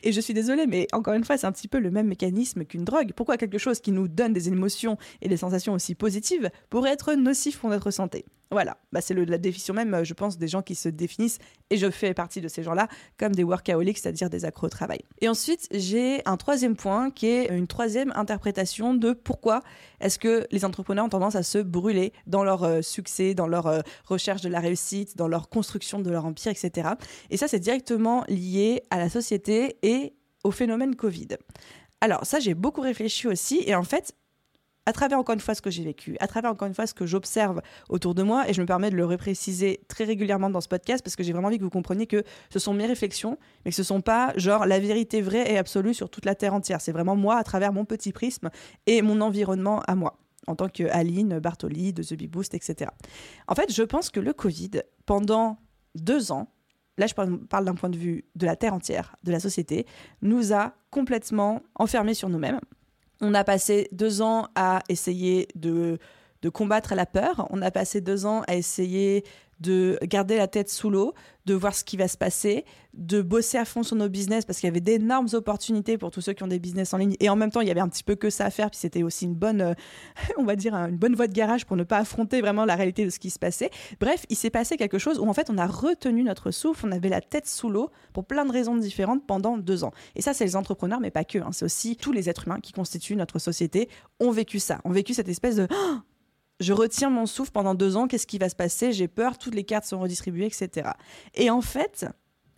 Et 0.03 0.13
je 0.13 0.21
suis 0.21 0.35
désolée, 0.35 0.67
mais 0.67 0.87
encore 0.93 1.15
une 1.15 1.25
fois, 1.25 1.37
c'est 1.37 1.47
un 1.47 1.53
petit 1.53 1.69
peu 1.69 1.79
le 1.79 1.91
même 1.91 2.07
mécanisme 2.07 2.65
qu'une 2.65 2.85
drogue. 2.85 3.13
Pourquoi 3.15 3.37
quelque 3.37 3.59
chose 3.59 3.81
qui 3.81 3.93
nous 3.93 4.09
donne 4.09 4.33
des 4.33 4.49
émotions 4.49 4.97
et 5.21 5.29
des 5.29 5.37
sensations 5.37 5.75
aussi 5.75 5.95
positives 5.95 6.51
pourrait 6.71 6.93
être 6.93 7.15
nocif 7.15 7.59
pour 7.59 7.71
notre 7.71 7.91
santé? 7.91 8.25
Voilà, 8.50 8.76
bah 8.92 9.00
c'est 9.00 9.14
la 9.14 9.38
définition 9.38 9.75
même, 9.75 9.95
euh, 9.95 10.04
je 10.04 10.12
pense, 10.12 10.37
des 10.37 10.49
gens 10.49 10.62
qui 10.62 10.75
se 10.75 10.88
définissent, 10.88 11.38
et 11.71 11.76
je 11.76 11.88
fais 11.88 12.14
partie 12.14 12.40
de 12.40 12.49
ces 12.49 12.62
gens-là, 12.62 12.88
comme 13.16 13.35
des 13.35 13.45
workaholics, 13.45 13.99
c'est-à-dire 13.99 14.28
des 14.28 14.45
accros 14.45 14.66
au 14.66 14.71
travail. 14.71 15.00
Et 15.21 15.28
ensuite, 15.28 15.69
j'ai 15.73 16.21
un 16.26 16.37
troisième 16.37 16.75
point 16.75 17.11
qui 17.11 17.26
est 17.26 17.47
une 17.47 17.69
troisième 17.69 18.12
interprétation 18.16 18.95
de 18.95 19.12
pourquoi 19.12 19.62
est-ce 20.00 20.19
que 20.19 20.47
les 20.50 20.64
entrepreneurs 20.64 21.04
ont 21.04 21.11
tendance 21.11 21.37
à 21.37 21.45
se 21.45 21.59
brûler 21.59 22.12
dans 22.26 22.42
leur 22.42 22.64
euh, 22.64 22.83
succès, 22.83 23.35
dans 23.35 23.47
leur 23.47 23.69
euh, 23.69 23.80
recherche 24.04 24.42
de 24.42 24.49
la 24.49 24.59
réussite, 24.59 25.16
dans 25.16 25.28
leur 25.28 25.49
construction 25.49 26.00
de 26.00 26.11
leur 26.11 26.26
empire, 26.26 26.50
etc. 26.50 26.88
Et 27.30 27.37
ça, 27.37 27.47
c'est 27.47 27.61
directement 27.61 28.25
lié 28.28 28.83
à 28.90 28.99
la 28.99 29.09
société 29.09 29.76
et 29.83 30.14
au 30.42 30.50
phénomène 30.50 30.97
Covid. 30.97 31.28
Alors 32.00 32.25
ça, 32.25 32.40
j'ai 32.40 32.54
beaucoup 32.54 32.80
réfléchi 32.80 33.28
aussi, 33.28 33.62
et 33.66 33.75
en 33.75 33.83
fait, 33.83 34.14
à 34.87 34.93
travers 34.93 35.19
encore 35.19 35.35
une 35.35 35.41
fois 35.41 35.55
ce 35.55 35.63
que 35.63 35.71
j'ai 35.71 35.85
vécu, 35.85 36.17
à 36.21 36.27
travers 36.27 36.51
encore 36.51 36.67
une 36.69 36.75
fois 36.75 36.87
ce 36.87 36.95
que 36.95 37.07
j'observe 37.07 37.61
autour 37.89 38.15
de 38.15 38.23
moi, 38.23 38.49
et 38.49 38.53
je 38.53 38.61
me 38.61 38.67
permets 38.67 38.91
de 38.91 38.97
le 38.97 39.05
repréciser 39.05 39.81
très 39.89 40.05
régulièrement 40.05 40.51
dans 40.51 40.61
ce 40.61 40.69
podcast 40.69 41.03
parce 41.05 41.17
que 41.17 41.23
j'ai 41.23 41.33
vraiment 41.33 41.49
envie 41.49 41.59
que 41.59 41.65
vous 41.65 41.71
compreniez 41.71 42.07
que 42.07 42.25
ce 42.51 42.59
sont 42.59 42.75
mes 42.75 42.87
réflexions, 42.87 43.39
mais 43.65 43.71
que 43.71 43.77
ce 43.77 43.83
ne 43.83 43.87
sont 43.87 44.01
pas 44.01 44.33
genre 44.37 44.67
la 44.67 44.79
vérité 44.81 45.23
vraie 45.23 45.53
et 45.53 45.59
absolue 45.59 45.95
sur 45.95 46.11
toute 46.11 46.25
la 46.25 46.35
terre 46.35 46.55
entière. 46.55 46.81
C'est 46.81 46.93
vraiment 46.93 47.17
moi 47.17 47.37
à 47.37 47.45
travers 47.45 47.73
mon 47.73 47.85
petit 47.85 48.13
prisme 48.13 48.51
et 48.87 49.03
mon 49.03 49.21
environnement 49.21 49.81
à 49.87 49.95
moi 49.95 50.19
en 50.47 50.57
tant 50.57 50.69
que 50.69 50.85
Aline, 50.91 51.39
Bartoli, 51.39 51.93
de 51.93 52.03
The 52.03 52.15
Big 52.15 52.31
Boost, 52.31 52.55
etc. 52.55 52.91
En 53.47 53.55
fait, 53.55 53.73
je 53.73 53.83
pense 53.83 54.11
que 54.11 54.21
le 54.21 54.33
Covid, 54.33 54.83
pendant 55.07 55.59
deux 55.95 56.33
ans, 56.33 56.49
là 56.99 57.07
je 57.07 57.15
parle 57.15 57.65
d'un 57.65 57.75
point 57.75 57.91
de 57.91 57.97
vue 57.97 58.25
de 58.35 58.47
la 58.47 58.57
Terre 58.57 58.75
entière, 58.75 59.17
de 59.23 59.33
la 59.33 59.41
société, 59.41 59.87
nous 60.23 60.53
a 60.53 60.75
complètement 60.91 61.63
enfermés 61.75 62.15
sur 62.15 62.29
nous-mêmes. 62.29 62.61
On 63.21 63.35
a 63.35 63.45
passé 63.45 63.89
deux 63.93 64.23
ans 64.23 64.49
à 64.55 64.83
essayer 64.89 65.49
de, 65.55 65.99
de 66.43 66.49
combattre 66.49 66.95
la 66.95 67.07
peur. 67.07 67.47
On 67.50 67.62
a 67.62 67.71
passé 67.71 68.00
deux 68.00 68.27
ans 68.27 68.43
à 68.47 68.57
essayer 68.57 69.25
de 69.61 69.99
garder 70.02 70.37
la 70.37 70.49
tête 70.49 70.71
sous 70.71 70.90
l'eau, 70.90 71.14
de 71.47 71.55
voir 71.55 71.75
ce 71.75 71.85
qui 71.85 71.97
va 71.97 72.09
se 72.09 72.17
passer, 72.17 72.64
de 72.95 73.23
bosser 73.23 73.59
à 73.59 73.64
fond 73.64 73.83
sur 73.83 73.97
nos 73.97 74.09
business 74.09 74.45
parce 74.45 74.59
qu'il 74.59 74.67
y 74.67 74.71
avait 74.71 74.81
d'énormes 74.81 75.29
opportunités 75.33 75.99
pour 75.99 76.11
tous 76.11 76.21
ceux 76.21 76.33
qui 76.33 76.43
ont 76.43 76.49
des 76.49 76.59
business 76.59 76.93
en 76.93 76.99
ligne. 76.99 77.14
Et 77.21 77.29
en 77.29 77.37
même 77.37 77.50
temps, 77.50 77.61
il 77.61 77.69
y 77.69 77.71
avait 77.71 77.81
un 77.81 77.88
petit 77.88 78.02
peu 78.02 78.14
que 78.14 78.31
ça 78.31 78.47
à 78.47 78.50
faire. 78.50 78.71
Puis 78.71 78.79
c'était 78.81 79.02
aussi 79.02 79.25
une 79.25 79.35
bonne, 79.35 79.61
euh, 79.61 79.75
on 80.38 80.45
va 80.45 80.57
dire, 80.57 80.75
une 80.75 80.97
bonne 80.97 81.14
voie 81.14 81.26
de 81.26 81.33
garage 81.33 81.67
pour 81.67 81.76
ne 81.76 81.85
pas 81.85 81.99
affronter 81.99 82.40
vraiment 82.40 82.64
la 82.64 82.75
réalité 82.75 83.05
de 83.05 83.11
ce 83.11 83.19
qui 83.19 83.31
se 83.31 83.38
passait. 83.38 83.71
Bref, 84.00 84.25
il 84.29 84.37
s'est 84.37 84.50
passé 84.50 84.76
quelque 84.76 84.99
chose 84.99 85.19
où 85.19 85.29
en 85.29 85.33
fait, 85.33 85.50
on 85.50 85.59
a 85.59 85.67
retenu 85.67 86.25
notre 86.25 86.50
souffle, 86.50 86.87
on 86.87 86.93
avait 86.93 87.09
la 87.09 87.21
tête 87.21 87.47
sous 87.47 87.71
l'eau 87.71 87.90
pour 88.12 88.25
plein 88.25 88.45
de 88.45 88.52
raisons 88.52 88.76
différentes 88.76 89.26
pendant 89.26 89.59
deux 89.59 89.85
ans. 89.85 89.93
Et 90.17 90.23
ça, 90.23 90.35
c'est 90.35 90.45
les 90.45 90.57
entrepreneurs, 90.57 91.00
mais 91.00 91.11
pas 91.11 91.25
que. 91.25 91.38
Hein. 91.38 91.50
C'est 91.52 91.64
aussi 91.64 91.97
tous 91.97 92.12
les 92.12 92.29
êtres 92.29 92.47
humains 92.47 92.61
qui 92.61 92.73
constituent 92.73 93.17
notre 93.17 93.38
société 93.38 93.88
ont 94.21 94.31
vécu 94.31 94.59
ça, 94.59 94.81
ont 94.85 94.90
vécu 94.90 95.14
cette 95.14 95.29
espèce 95.29 95.57
de 95.57 95.69
je 96.61 96.73
retiens 96.73 97.11
mon 97.11 97.26
souffle 97.26 97.50
pendant 97.50 97.75
deux 97.75 97.97
ans, 97.97 98.07
qu'est-ce 98.07 98.26
qui 98.26 98.38
va 98.38 98.49
se 98.49 98.57
passer? 98.57 98.93
J'ai 98.93 99.09
peur, 99.09 99.38
toutes 99.38 99.55
les 99.55 99.64
cartes 99.64 99.87
sont 99.87 99.99
redistribuées, 99.99 100.47
etc. 100.47 100.90
Et 101.35 101.50
en 101.50 101.62
fait, 101.62 102.07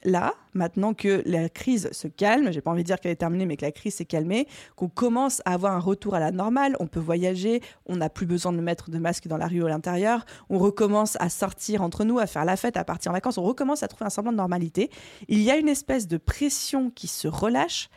là, 0.05 0.35
maintenant 0.55 0.95
que 0.95 1.23
la 1.25 1.49
crise 1.49 1.89
se 1.93 2.09
calme, 2.09 2.53
j'ai 2.53 2.61
pas 2.61 2.71
envie 2.71 2.83
de 2.83 2.87
dire 2.87 2.99
qu'elle 2.99 3.13
est 3.13 3.17
terminée, 3.17 3.47
mais 3.47 3.57
que 3.57 3.65
la 3.65 3.73
crise 3.73 3.95
s'est 3.95 4.05
calmée, 4.05 4.47
qu'on 4.77 4.89
commence 4.89 5.41
à 5.45 5.55
avoir 5.55 5.73
un 5.73 5.79
retour 5.79 6.15
à 6.15 6.21
la 6.21 6.33
normale, 6.33 6.77
on 6.81 6.87
peut 6.87 7.01
voyager, 7.01 7.63
on 7.87 7.97
n'a 7.97 8.11
plus 8.11 8.27
besoin 8.27 8.53
de 8.53 8.61
mettre 8.61 8.91
de 8.91 8.99
masque 8.99 9.29
dans 9.29 9.37
la 9.37 9.47
rue 9.47 9.63
ou 9.63 9.67
à 9.67 9.71
l'intérieur, 9.71 10.25
on 10.51 10.59
recommence 10.59 11.17
à 11.21 11.29
sortir 11.29 11.83
entre 11.83 12.05
nous, 12.05 12.19
à 12.19 12.27
faire 12.27 12.45
la 12.45 12.57
fête, 12.57 12.77
à 12.77 12.85
partir 12.85 13.13
en 13.13 13.15
vacances, 13.15 13.39
on 13.39 13.45
recommence 13.45 13.83
à 13.83 13.89
trouver 13.89 14.07
un 14.07 14.11
semblant 14.11 14.33
de 14.33 14.37
normalité. 14.37 14.91
Il 15.29 15.41
y 15.41 15.51
a 15.51 15.57
une 15.57 15.69
espèce 15.69 16.09
de 16.09 16.17
pression 16.17 16.91
qui 16.91 17.07
se 17.07 17.29
relâche, 17.29 17.89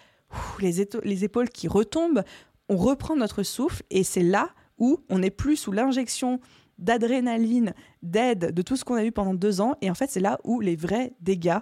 les, 0.59 0.87
les 1.03 1.23
épaules 1.23 1.49
qui 1.49 1.67
retombent, 1.67 2.23
on 2.69 2.77
reprend 2.77 3.15
notre 3.15 3.43
souffle 3.43 3.83
et 3.89 4.03
c'est 4.03 4.23
là 4.23 4.49
où 4.77 4.99
on 5.09 5.19
n'est 5.19 5.31
plus 5.31 5.55
sous 5.55 5.71
l'injection 5.71 6.39
d'adrénaline, 6.77 7.73
d'aide, 8.01 8.51
de 8.51 8.61
tout 8.61 8.75
ce 8.75 8.83
qu'on 8.83 8.95
a 8.95 9.05
eu 9.05 9.11
pendant 9.11 9.33
deux 9.33 9.61
ans. 9.61 9.75
Et 9.81 9.89
en 9.89 9.95
fait, 9.95 10.09
c'est 10.09 10.19
là 10.19 10.39
où 10.43 10.59
les 10.59 10.75
vrais 10.75 11.13
dégâts 11.21 11.59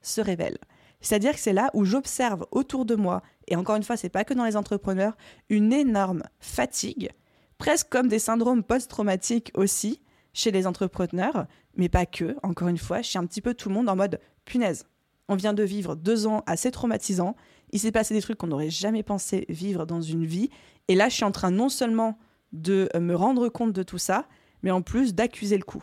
se 0.00 0.20
révèlent. 0.20 0.58
C'est-à-dire 1.00 1.32
que 1.32 1.40
c'est 1.40 1.52
là 1.52 1.70
où 1.74 1.84
j'observe 1.84 2.46
autour 2.52 2.84
de 2.84 2.94
moi, 2.94 3.22
et 3.48 3.56
encore 3.56 3.76
une 3.76 3.82
fois, 3.82 3.96
c'est 3.96 4.08
pas 4.08 4.24
que 4.24 4.34
dans 4.34 4.44
les 4.44 4.56
entrepreneurs, 4.56 5.16
une 5.48 5.72
énorme 5.72 6.22
fatigue, 6.38 7.10
presque 7.58 7.88
comme 7.88 8.08
des 8.08 8.20
syndromes 8.20 8.62
post-traumatiques 8.62 9.50
aussi 9.54 10.00
chez 10.32 10.52
les 10.52 10.66
entrepreneurs, 10.66 11.46
mais 11.76 11.88
pas 11.88 12.06
que, 12.06 12.36
encore 12.44 12.68
une 12.68 12.78
fois, 12.78 13.02
chez 13.02 13.18
un 13.18 13.26
petit 13.26 13.40
peu 13.40 13.54
tout 13.54 13.68
le 13.68 13.74
monde 13.74 13.88
en 13.88 13.96
mode 13.96 14.20
punaise. 14.44 14.86
On 15.28 15.34
vient 15.34 15.54
de 15.54 15.62
vivre 15.62 15.96
deux 15.96 16.26
ans 16.26 16.42
assez 16.46 16.70
traumatisants, 16.70 17.34
il 17.72 17.80
s'est 17.80 17.92
passé 17.92 18.14
des 18.14 18.22
trucs 18.22 18.38
qu'on 18.38 18.46
n'aurait 18.46 18.70
jamais 18.70 19.02
pensé 19.02 19.44
vivre 19.48 19.86
dans 19.86 20.02
une 20.02 20.24
vie, 20.24 20.50
et 20.86 20.94
là, 20.94 21.08
je 21.08 21.16
suis 21.16 21.24
en 21.24 21.32
train 21.32 21.50
non 21.50 21.68
seulement 21.68 22.16
de 22.52 22.88
euh, 22.94 23.00
me 23.00 23.14
rendre 23.14 23.48
compte 23.48 23.72
de 23.72 23.82
tout 23.82 23.98
ça, 23.98 24.26
mais 24.62 24.70
en 24.70 24.82
plus 24.82 25.14
d'accuser 25.14 25.56
le 25.56 25.64
coup. 25.64 25.82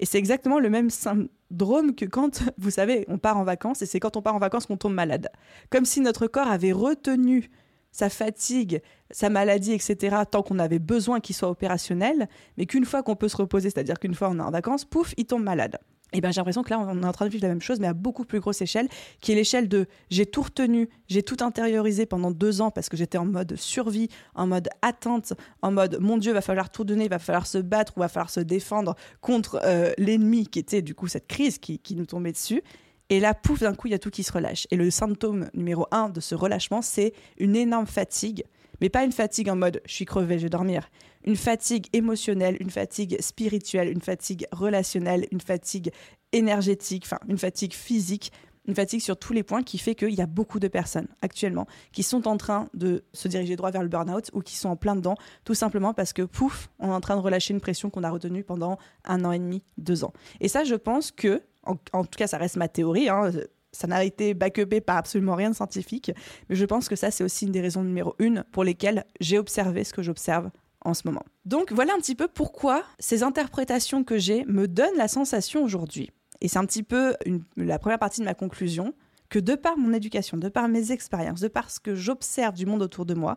Et 0.00 0.06
c'est 0.06 0.18
exactement 0.18 0.58
le 0.58 0.70
même 0.70 0.90
syndrome 0.90 1.94
que 1.94 2.04
quand, 2.04 2.42
vous 2.58 2.70
savez, 2.70 3.04
on 3.08 3.18
part 3.18 3.36
en 3.36 3.44
vacances, 3.44 3.82
et 3.82 3.86
c'est 3.86 4.00
quand 4.00 4.16
on 4.16 4.22
part 4.22 4.34
en 4.34 4.38
vacances 4.38 4.66
qu'on 4.66 4.76
tombe 4.76 4.94
malade. 4.94 5.30
Comme 5.70 5.84
si 5.84 6.00
notre 6.00 6.26
corps 6.26 6.48
avait 6.48 6.72
retenu 6.72 7.50
sa 7.90 8.10
fatigue, 8.10 8.82
sa 9.10 9.30
maladie, 9.30 9.72
etc., 9.72 10.16
tant 10.30 10.42
qu'on 10.42 10.58
avait 10.58 10.78
besoin 10.78 11.20
qu'il 11.20 11.34
soit 11.34 11.48
opérationnel, 11.48 12.28
mais 12.56 12.66
qu'une 12.66 12.84
fois 12.84 13.02
qu'on 13.02 13.16
peut 13.16 13.28
se 13.28 13.36
reposer, 13.36 13.70
c'est-à-dire 13.70 13.98
qu'une 13.98 14.14
fois 14.14 14.28
on 14.30 14.38
est 14.38 14.42
en 14.42 14.50
vacances, 14.50 14.84
pouf, 14.84 15.14
il 15.16 15.24
tombe 15.24 15.42
malade. 15.42 15.78
Et 16.12 16.20
ben 16.20 16.32
j'ai 16.32 16.38
l'impression 16.38 16.62
que 16.62 16.70
là, 16.70 16.80
on 16.80 17.02
est 17.02 17.06
en 17.06 17.12
train 17.12 17.26
de 17.26 17.30
vivre 17.30 17.42
la 17.42 17.50
même 17.50 17.60
chose, 17.60 17.80
mais 17.80 17.86
à 17.86 17.92
beaucoup 17.92 18.24
plus 18.24 18.40
grosse 18.40 18.62
échelle, 18.62 18.88
qui 19.20 19.32
est 19.32 19.34
l'échelle 19.34 19.68
de 19.68 19.86
j'ai 20.10 20.24
tout 20.24 20.42
retenu, 20.42 20.88
j'ai 21.08 21.22
tout 21.22 21.36
intériorisé 21.40 22.06
pendant 22.06 22.30
deux 22.30 22.60
ans 22.60 22.70
parce 22.70 22.88
que 22.88 22.96
j'étais 22.96 23.18
en 23.18 23.26
mode 23.26 23.56
survie, 23.56 24.08
en 24.34 24.46
mode 24.46 24.68
attente, 24.80 25.34
en 25.60 25.70
mode 25.70 25.98
mon 26.00 26.16
Dieu, 26.16 26.32
va 26.32 26.40
falloir 26.40 26.70
tout 26.70 26.84
donner, 26.84 27.08
va 27.08 27.18
falloir 27.18 27.46
se 27.46 27.58
battre 27.58 27.92
ou 27.96 28.00
va 28.00 28.08
falloir 28.08 28.30
se 28.30 28.40
défendre 28.40 28.94
contre 29.20 29.60
euh, 29.64 29.92
l'ennemi 29.98 30.46
qui 30.46 30.58
était 30.58 30.82
du 30.82 30.94
coup 30.94 31.08
cette 31.08 31.26
crise 31.26 31.58
qui, 31.58 31.78
qui 31.78 31.94
nous 31.94 32.06
tombait 32.06 32.32
dessus. 32.32 32.62
Et 33.10 33.20
là, 33.20 33.32
pouf, 33.34 33.60
d'un 33.60 33.74
coup, 33.74 33.88
il 33.88 33.92
y 33.92 33.94
a 33.94 33.98
tout 33.98 34.10
qui 34.10 34.22
se 34.22 34.32
relâche. 34.32 34.66
Et 34.70 34.76
le 34.76 34.90
symptôme 34.90 35.48
numéro 35.54 35.86
un 35.90 36.10
de 36.10 36.20
ce 36.20 36.34
relâchement, 36.34 36.82
c'est 36.82 37.14
une 37.38 37.56
énorme 37.56 37.86
fatigue. 37.86 38.44
Mais 38.80 38.88
pas 38.88 39.04
une 39.04 39.12
fatigue 39.12 39.48
en 39.48 39.56
mode 39.56 39.80
je 39.86 39.94
suis 39.94 40.04
crevé, 40.04 40.38
je 40.38 40.44
vais 40.44 40.50
dormir. 40.50 40.88
Une 41.24 41.36
fatigue 41.36 41.86
émotionnelle, 41.92 42.56
une 42.60 42.70
fatigue 42.70 43.20
spirituelle, 43.20 43.88
une 43.88 44.00
fatigue 44.00 44.46
relationnelle, 44.52 45.26
une 45.30 45.40
fatigue 45.40 45.90
énergétique, 46.32 47.04
enfin 47.06 47.18
une 47.28 47.38
fatigue 47.38 47.72
physique, 47.72 48.32
une 48.68 48.74
fatigue 48.74 49.00
sur 49.00 49.16
tous 49.16 49.32
les 49.32 49.42
points 49.42 49.62
qui 49.62 49.78
fait 49.78 49.94
qu'il 49.94 50.14
y 50.14 50.20
a 50.20 50.26
beaucoup 50.26 50.60
de 50.60 50.68
personnes 50.68 51.08
actuellement 51.22 51.66
qui 51.90 52.02
sont 52.02 52.28
en 52.28 52.36
train 52.36 52.68
de 52.74 53.02
se 53.14 53.26
diriger 53.26 53.56
droit 53.56 53.70
vers 53.70 53.82
le 53.82 53.88
burn-out 53.88 54.30
ou 54.34 54.40
qui 54.40 54.54
sont 54.56 54.68
en 54.68 54.76
plein 54.76 54.94
dedans, 54.94 55.16
tout 55.44 55.54
simplement 55.54 55.94
parce 55.94 56.12
que 56.12 56.22
pouf, 56.22 56.68
on 56.78 56.88
est 56.88 56.94
en 56.94 57.00
train 57.00 57.16
de 57.16 57.22
relâcher 57.22 57.54
une 57.54 57.60
pression 57.60 57.90
qu'on 57.90 58.04
a 58.04 58.10
retenue 58.10 58.44
pendant 58.44 58.78
un 59.04 59.24
an 59.24 59.32
et 59.32 59.38
demi, 59.38 59.62
deux 59.78 60.04
ans. 60.04 60.12
Et 60.40 60.48
ça, 60.48 60.64
je 60.64 60.74
pense 60.74 61.10
que, 61.10 61.42
en, 61.64 61.76
tout 61.76 62.16
cas, 62.16 62.26
ça 62.26 62.38
reste 62.38 62.56
ma 62.56 62.68
théorie, 62.68 63.08
hein, 63.08 63.30
ça 63.72 63.86
n'a 63.86 64.04
été 64.04 64.34
backupé 64.34 64.80
par 64.80 64.98
absolument 64.98 65.34
rien 65.34 65.50
de 65.50 65.54
scientifique, 65.54 66.12
mais 66.48 66.56
je 66.56 66.64
pense 66.64 66.88
que 66.88 66.96
ça, 66.96 67.10
c'est 67.10 67.24
aussi 67.24 67.46
une 67.46 67.52
des 67.52 67.60
raisons 67.60 67.82
numéro 67.82 68.14
une 68.18 68.44
pour 68.52 68.64
lesquelles 68.64 69.04
j'ai 69.20 69.38
observé 69.38 69.84
ce 69.84 69.92
que 69.92 70.02
j'observe 70.02 70.50
en 70.84 70.94
ce 70.94 71.02
moment. 71.06 71.24
Donc 71.44 71.72
voilà 71.72 71.94
un 71.94 71.98
petit 71.98 72.14
peu 72.14 72.28
pourquoi 72.28 72.84
ces 72.98 73.22
interprétations 73.22 74.04
que 74.04 74.18
j'ai 74.18 74.44
me 74.46 74.68
donnent 74.68 74.96
la 74.96 75.08
sensation 75.08 75.62
aujourd'hui 75.62 76.10
et 76.40 76.48
c'est 76.48 76.58
un 76.58 76.66
petit 76.66 76.82
peu 76.82 77.16
la 77.56 77.78
première 77.78 77.98
partie 77.98 78.20
de 78.20 78.24
ma 78.24 78.34
conclusion, 78.34 78.94
que 79.28 79.38
de 79.38 79.54
par 79.54 79.76
mon 79.76 79.92
éducation, 79.92 80.36
de 80.36 80.48
par 80.48 80.68
mes 80.68 80.92
expériences, 80.92 81.40
de 81.40 81.48
par 81.48 81.70
ce 81.70 81.80
que 81.80 81.94
j'observe 81.94 82.54
du 82.54 82.66
monde 82.66 82.82
autour 82.82 83.06
de 83.06 83.14
moi, 83.14 83.36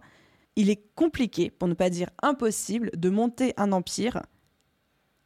il 0.55 0.69
est 0.69 0.83
compliqué, 0.95 1.49
pour 1.49 1.67
ne 1.67 1.73
pas 1.73 1.89
dire 1.89 2.09
impossible, 2.21 2.91
de 2.95 3.09
monter 3.09 3.53
un 3.57 3.71
empire 3.71 4.21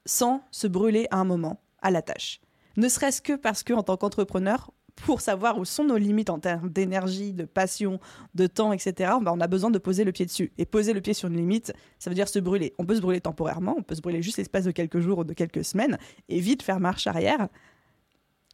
sans 0.06 0.44
se 0.52 0.68
brûler 0.68 1.08
à 1.12 1.18
un 1.18 1.24
moment 1.24 1.62
à 1.82 1.92
la 1.92 2.02
tâche. 2.02 2.42
Ne 2.78 2.88
serait-ce 2.90 3.22
que 3.22 3.34
parce 3.34 3.64
que, 3.64 3.74
en 3.74 3.84
tant 3.84 3.98
qu'entrepreneur, 3.98 4.72
pour 4.96 5.22
savoir 5.22 5.58
où 5.58 5.66
sont 5.66 5.84
nos 5.84 5.98
limites 5.98 6.30
en 6.30 6.40
termes 6.40 6.70
d'énergie, 6.70 7.34
de 7.34 7.46
passion, 7.46 8.00
de 8.34 8.48
temps, 8.48 8.74
etc., 8.74 9.14
ben, 9.22 9.34
on 9.34 9.42
a 9.42 9.48
besoin 9.48 9.72
de 9.72 9.78
poser 9.78 10.04
le 10.04 10.12
pied 10.12 10.26
dessus. 10.26 10.52
Et 10.58 10.66
poser 10.66 10.94
le 10.94 11.02
pied 11.02 11.14
sur 11.14 11.28
une 11.28 11.38
limite, 11.38 11.74
ça 12.00 12.10
veut 12.10 12.16
dire 12.16 12.28
se 12.28 12.40
brûler. 12.40 12.74
On 12.78 12.86
peut 12.86 12.96
se 12.96 13.02
brûler 13.02 13.22
temporairement, 13.22 13.76
on 13.78 13.84
peut 13.84 13.96
se 13.96 14.02
brûler 14.02 14.22
juste 14.22 14.38
l'espace 14.38 14.66
de 14.66 14.72
quelques 14.72 15.00
jours 15.00 15.20
ou 15.20 15.24
de 15.24 15.34
quelques 15.34 15.66
semaines, 15.66 15.98
et 16.30 16.40
vite 16.40 16.64
faire 16.64 16.80
marche 16.80 17.08
arrière. 17.08 17.48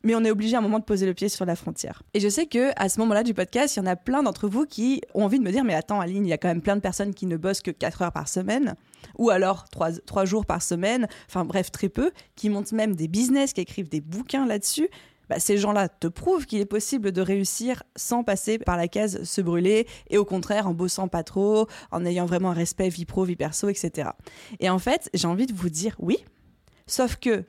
Mais 0.04 0.16
on 0.16 0.24
est 0.24 0.32
obligé 0.32 0.56
à 0.56 0.60
un 0.60 0.62
moment 0.64 0.80
de 0.80 0.84
poser 0.84 1.06
le 1.06 1.14
pied 1.14 1.30
sur 1.30 1.46
la 1.46 1.56
frontière. 1.56 2.02
Et 2.16 2.20
je 2.20 2.28
sais 2.28 2.48
que 2.48 2.72
à 2.76 2.90
ce 2.90 3.00
moment-là 3.02 3.24
du 3.24 3.36
podcast, 3.36 3.76
il 3.76 3.80
y 3.80 3.82
en 3.84 3.86
a 3.86 3.96
plein 3.96 4.24
d'entre 4.24 4.48
vous 4.48 4.66
qui 4.66 5.02
ont 5.14 5.26
envie 5.26 5.38
de 5.38 5.44
me 5.44 5.52
dire 5.52 5.64
Mais 5.64 5.76
attends, 5.76 6.00
Aline, 6.00 6.26
il 6.26 6.30
y 6.30 6.34
a 6.34 6.40
quand 6.40 6.48
même 6.48 6.62
plein 6.62 6.76
de 6.76 6.82
personnes 6.82 7.14
qui 7.14 7.28
ne 7.28 7.38
bossent 7.38 7.62
que 7.62 7.70
4 7.70 8.02
heures 8.02 8.12
par 8.12 8.28
semaine, 8.28 8.76
ou 9.20 9.30
alors 9.30 9.70
3, 9.70 9.92
3 10.06 10.26
jours 10.26 10.48
par 10.48 10.64
semaine, 10.64 11.08
enfin 11.30 11.46
bref, 11.46 11.72
très 11.72 11.90
peu, 11.90 12.12
qui 12.36 12.50
montent 12.50 12.72
même 12.72 12.96
des 12.96 13.08
business, 13.08 13.54
qui 13.54 13.62
écrivent 13.62 13.90
des 13.90 14.02
bouquins 14.02 14.48
là-dessus. 14.48 14.90
Bah, 15.32 15.40
ces 15.40 15.58
gens-là 15.58 15.88
te 15.88 16.08
prouvent 16.08 16.46
qu'il 16.46 16.60
est 16.60 16.66
possible 16.66 17.14
de 17.14 17.22
réussir 17.22 17.84
sans 17.96 18.26
passer 18.26 18.58
par 18.58 18.76
la 18.76 18.90
case 18.90 19.24
se 19.24 19.40
brûler 19.40 19.88
et 20.10 20.18
au 20.18 20.26
contraire 20.26 20.68
en 20.68 20.74
bossant 20.74 21.08
pas 21.08 21.24
trop, 21.24 21.68
en 21.90 22.06
ayant 22.06 22.26
vraiment 22.26 22.52
un 22.52 22.54
respect 22.54 22.90
vie 22.90 23.06
pro, 23.06 23.24
vie 23.24 23.38
perso, 23.38 23.70
etc. 23.70 24.10
Et 24.60 24.70
en 24.70 24.78
fait, 24.78 25.10
j'ai 25.14 25.30
envie 25.30 25.46
de 25.46 25.54
vous 25.54 25.70
dire 25.70 25.96
oui, 26.00 26.18
sauf 26.86 27.16
que 27.16 27.46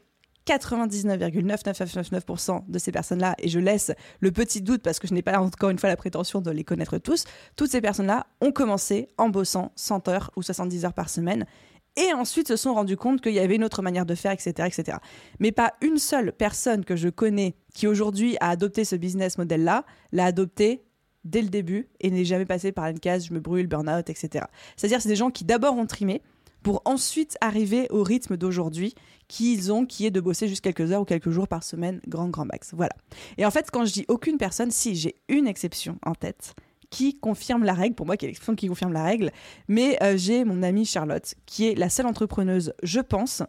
99,9999% 0.46 2.66
de 2.68 2.78
ces 2.78 2.92
personnes-là, 2.92 3.34
et 3.40 3.48
je 3.48 3.58
laisse 3.58 3.90
le 4.20 4.30
petit 4.30 4.62
doute 4.62 4.84
parce 4.84 5.00
que 5.00 5.08
je 5.08 5.14
n'ai 5.14 5.22
pas 5.22 5.40
encore 5.40 5.70
une 5.70 5.80
fois 5.80 5.88
la 5.88 5.96
prétention 5.96 6.40
de 6.40 6.52
les 6.52 6.62
connaître 6.62 6.98
tous, 6.98 7.24
toutes 7.56 7.72
ces 7.72 7.80
personnes-là 7.80 8.28
ont 8.40 8.52
commencé 8.52 9.08
en 9.18 9.28
bossant 9.28 9.72
100 9.74 10.06
heures 10.06 10.30
ou 10.36 10.44
70 10.44 10.84
heures 10.84 10.94
par 10.94 11.10
semaine 11.10 11.46
et 11.96 12.12
ensuite 12.12 12.48
se 12.48 12.56
sont 12.56 12.74
rendus 12.74 12.96
compte 12.96 13.20
qu'il 13.20 13.32
y 13.32 13.38
avait 13.38 13.56
une 13.56 13.64
autre 13.64 13.82
manière 13.82 14.06
de 14.06 14.14
faire, 14.14 14.32
etc., 14.32 14.52
etc. 14.66 14.98
Mais 15.38 15.52
pas 15.52 15.74
une 15.80 15.98
seule 15.98 16.32
personne 16.32 16.84
que 16.84 16.96
je 16.96 17.08
connais 17.08 17.54
qui 17.74 17.86
aujourd'hui 17.86 18.36
a 18.40 18.50
adopté 18.50 18.84
ce 18.84 18.96
business 18.96 19.38
model-là 19.38 19.84
l'a 20.12 20.26
adopté 20.26 20.84
dès 21.24 21.42
le 21.42 21.48
début 21.48 21.88
et 22.00 22.10
n'est 22.10 22.24
jamais 22.24 22.46
passé 22.46 22.72
par 22.72 22.86
une 22.86 22.98
case 22.98 23.26
je 23.26 23.34
me 23.34 23.40
brûle, 23.40 23.66
burn-out, 23.66 24.10
etc. 24.10 24.46
C'est-à-dire 24.76 25.00
c'est 25.00 25.08
des 25.08 25.16
gens 25.16 25.30
qui 25.30 25.44
d'abord 25.44 25.76
ont 25.76 25.86
trimé 25.86 26.22
pour 26.62 26.82
ensuite 26.84 27.36
arriver 27.40 27.88
au 27.90 28.02
rythme 28.02 28.36
d'aujourd'hui 28.36 28.94
qu'ils 29.28 29.72
ont, 29.72 29.84
qui 29.84 30.06
est 30.06 30.10
de 30.10 30.20
bosser 30.20 30.48
juste 30.48 30.62
quelques 30.62 30.92
heures 30.92 31.02
ou 31.02 31.04
quelques 31.04 31.30
jours 31.30 31.48
par 31.48 31.64
semaine, 31.64 32.00
grand, 32.06 32.28
grand 32.28 32.44
max. 32.44 32.72
Voilà. 32.74 32.94
Et 33.36 33.44
en 33.44 33.50
fait, 33.50 33.70
quand 33.70 33.84
je 33.84 33.92
dis 33.92 34.04
aucune 34.08 34.38
personne, 34.38 34.70
si 34.70 34.94
j'ai 34.94 35.16
une 35.28 35.46
exception 35.46 35.98
en 36.04 36.14
tête, 36.14 36.54
qui 36.92 37.18
confirme 37.18 37.64
la 37.64 37.72
règle. 37.72 37.96
Pour 37.96 38.06
moi, 38.06 38.16
qui 38.16 38.26
est 38.26 38.54
qui 38.54 38.68
confirme 38.68 38.92
la 38.92 39.02
règle. 39.02 39.32
Mais 39.66 40.00
euh, 40.02 40.16
j'ai 40.16 40.44
mon 40.44 40.62
amie 40.62 40.84
Charlotte, 40.84 41.34
qui 41.46 41.66
est 41.66 41.74
la 41.74 41.88
seule 41.88 42.06
entrepreneuse, 42.06 42.74
je 42.82 43.00
pense, 43.00 43.42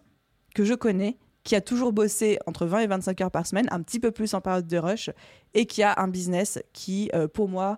que 0.56 0.64
je 0.64 0.74
connais, 0.74 1.18
qui 1.44 1.56
a 1.56 1.62
toujours 1.62 1.92
bossé 1.92 2.40
entre 2.48 2.66
20 2.66 2.80
et 2.80 2.88
25 2.88 3.22
heures 3.22 3.32
par 3.32 3.46
semaine, 3.46 3.68
un 3.70 3.82
petit 3.82 4.00
peu 4.00 4.12
plus 4.12 4.34
en 4.34 4.40
période 4.40 4.66
de 4.66 4.78
rush, 4.78 5.10
et 5.54 5.66
qui 5.66 5.84
a 5.84 5.94
un 5.98 6.08
business 6.08 6.58
qui, 6.72 7.12
euh, 7.14 7.28
pour 7.28 7.50
moi, 7.50 7.78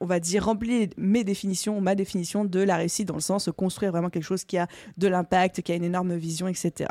on 0.00 0.06
va 0.06 0.18
dire, 0.18 0.44
remplit 0.44 0.90
mes 0.98 1.22
définitions, 1.22 1.80
ma 1.80 1.94
définition 1.94 2.44
de 2.44 2.60
la 2.60 2.76
réussite, 2.76 3.06
dans 3.06 3.14
le 3.14 3.20
sens 3.20 3.44
de 3.44 3.52
construire 3.52 3.92
vraiment 3.92 4.10
quelque 4.10 4.24
chose 4.24 4.44
qui 4.44 4.58
a 4.58 4.66
de 4.98 5.06
l'impact, 5.06 5.62
qui 5.62 5.70
a 5.70 5.76
une 5.76 5.84
énorme 5.84 6.16
vision, 6.16 6.48
etc. 6.48 6.90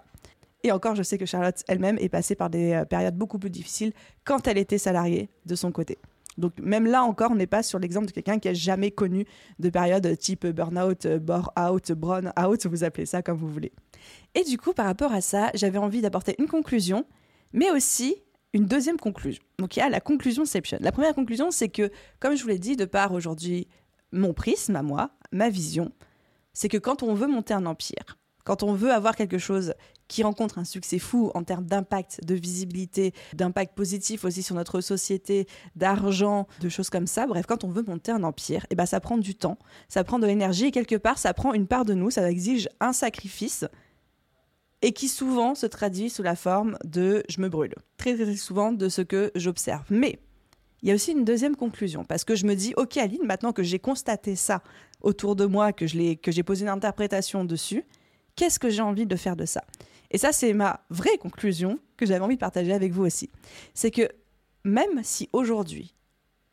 Et 0.63 0.72
encore, 0.72 0.96
je 0.96 1.04
sais 1.04 1.17
que 1.17 1.26
Charlotte 1.26 1.62
elle-même 1.67 1.98
est 2.00 2.08
passée 2.08 2.36
par 2.36 2.50
des 2.50 2.72
euh, 2.72 2.86
périodes 2.86 3.17
beaucoup 3.17 3.39
plus 3.39 3.50
difficiles 3.50 3.91
quand 4.24 4.48
elle 4.48 4.58
était 4.58 4.78
salariée 4.78 5.30
de 5.46 5.56
son 5.56 5.74
côté. 5.74 5.98
Donc 6.38 6.60
même 6.60 6.86
là 6.86 7.04
encore, 7.04 7.32
on 7.32 7.36
n'est 7.36 7.48
pas 7.48 7.63
sur 7.63 7.80
l'exemple 7.80 8.08
de 8.08 8.12
quelqu'un 8.12 8.39
qui 8.39 8.48
a 8.48 8.54
jamais 8.54 8.91
connu 8.91 9.26
de 9.60 9.69
période 9.69 10.17
type 10.17 10.46
burn-out, 10.48 11.08
bore-out, 11.17 11.91
brown-out, 11.91 12.65
vous 12.65 12.84
appelez 12.84 13.06
ça 13.06 13.22
comme 13.22 13.38
vous 13.38 13.50
voulez. 13.50 13.72
Et 14.36 14.43
du 14.43 14.58
coup, 14.58 14.74
par 14.74 14.86
rapport 14.86 15.13
à 15.13 15.22
ça, 15.22 15.52
j'avais 15.54 15.78
envie 15.78 16.02
d'apporter 16.02 16.36
une 16.39 16.48
conclusion, 16.48 17.06
mais 17.54 17.72
aussi 17.72 18.15
une 18.54 18.65
deuxième 18.65 18.98
conclusion. 18.98 19.43
Donc 19.60 19.76
il 19.76 19.80
y 19.80 19.84
a 19.84 19.89
la 19.89 20.00
conclusionception. 20.00 20.78
La 20.82 20.91
première 20.91 21.15
conclusion, 21.15 21.52
c'est 21.52 21.69
que, 21.69 21.91
comme 22.19 22.36
je 22.36 22.43
vous 22.43 22.50
l'ai 22.50 22.60
dit, 22.60 22.76
de 22.76 22.86
par 22.86 23.13
aujourd'hui 23.13 23.67
mon 24.12 24.34
prisme 24.34 24.76
à 24.76 24.84
moi, 24.84 25.12
ma 25.32 25.50
vision, 25.50 25.91
c'est 26.54 26.69
que 26.69 26.78
quand 26.78 27.04
on 27.04 27.13
veut 27.15 27.28
monter 27.28 27.54
un 27.54 27.65
empire, 27.65 28.17
quand 28.43 28.63
on 28.63 28.73
veut 28.73 28.91
avoir 28.91 29.15
quelque 29.15 29.38
chose 29.38 29.73
qui 30.08 30.23
rencontre 30.23 30.60
un 30.60 30.63
succès 30.63 30.99
fou 30.99 31.32
en 31.34 31.43
termes 31.43 31.65
d'impact, 31.65 32.23
de 32.25 32.36
visibilité, 32.36 33.13
d'impact 33.34 33.75
positif 33.75 34.25
aussi 34.25 34.43
sur 34.43 34.56
notre 34.56 34.82
société, 34.82 35.47
d'argent, 35.75 36.47
de 36.60 36.69
choses 36.69 36.89
comme 36.89 37.08
ça. 37.08 37.25
Bref, 37.25 37.45
quand 37.47 37.63
on 37.63 37.69
veut 37.69 37.84
monter 37.84 38.12
un 38.12 38.23
empire, 38.23 38.65
eh 38.69 38.75
ben 38.75 38.86
ça 38.86 38.99
prend 38.99 39.17
du 39.17 39.36
temps, 39.36 39.58
ça 39.88 40.03
prend 40.03 40.19
de 40.19 40.27
l'énergie 40.27 40.65
et 40.65 40.71
quelque 40.71 40.95
part 40.95 41.17
ça 41.17 41.34
prend 41.34 41.53
une 41.53 41.67
part 41.67 41.86
de 41.86 41.93
nous, 41.93 42.12
ça 42.12 42.29
exige 42.29 42.69
un 42.79 42.93
sacrifice 42.93 43.65
et 44.82 44.91
qui 44.91 45.08
souvent 45.08 45.56
se 45.56 45.65
traduit 45.65 46.10
sous 46.10 46.23
la 46.23 46.36
forme 46.36 46.77
de 46.84 47.23
je 47.29 47.39
me 47.39 47.47
brûle. 47.47 47.73
Très 47.97 48.15
très 48.15 48.36
souvent 48.36 48.73
de 48.73 48.89
ce 48.89 49.01
que 49.01 49.32
j'observe. 49.34 49.86
Mais 49.89 50.19
il 50.82 50.89
y 50.89 50.91
a 50.91 50.95
aussi 50.95 51.13
une 51.13 51.23
deuxième 51.23 51.56
conclusion 51.56 52.03
parce 52.03 52.25
que 52.25 52.36
je 52.36 52.45
me 52.45 52.56
dis 52.56 52.73
OK 52.75 52.97
Aline, 52.97 53.25
maintenant 53.25 53.53
que 53.53 53.63
j'ai 53.63 53.79
constaté 53.79 54.36
ça 54.36 54.62
autour 55.01 55.38
de 55.38 55.45
moi, 55.45 55.71
que 55.71 55.88
j'ai 55.88 56.43
posé 56.43 56.63
une 56.63 56.69
interprétation 56.69 57.45
dessus, 57.45 57.86
qu'est-ce 58.36 58.60
que 58.60 58.69
j'ai 58.69 58.82
envie 58.82 59.06
de 59.06 59.15
faire 59.15 59.36
de 59.36 59.46
ça? 59.46 59.63
Et 60.12 60.17
ça, 60.17 60.32
c'est 60.32 60.54
ma 60.54 60.82
vraie 60.89 61.17
conclusion 61.17 61.80
que 61.98 62.06
j'avais 62.06 62.19
envie 62.19 62.36
de 62.36 62.39
partager 62.39 62.74
avec 62.74 62.91
vous 62.91 63.04
aussi. 63.04 63.30
C'est 63.74 63.91
que 63.91 64.08
même 64.63 65.02
si 65.04 65.30
aujourd'hui, 65.34 65.96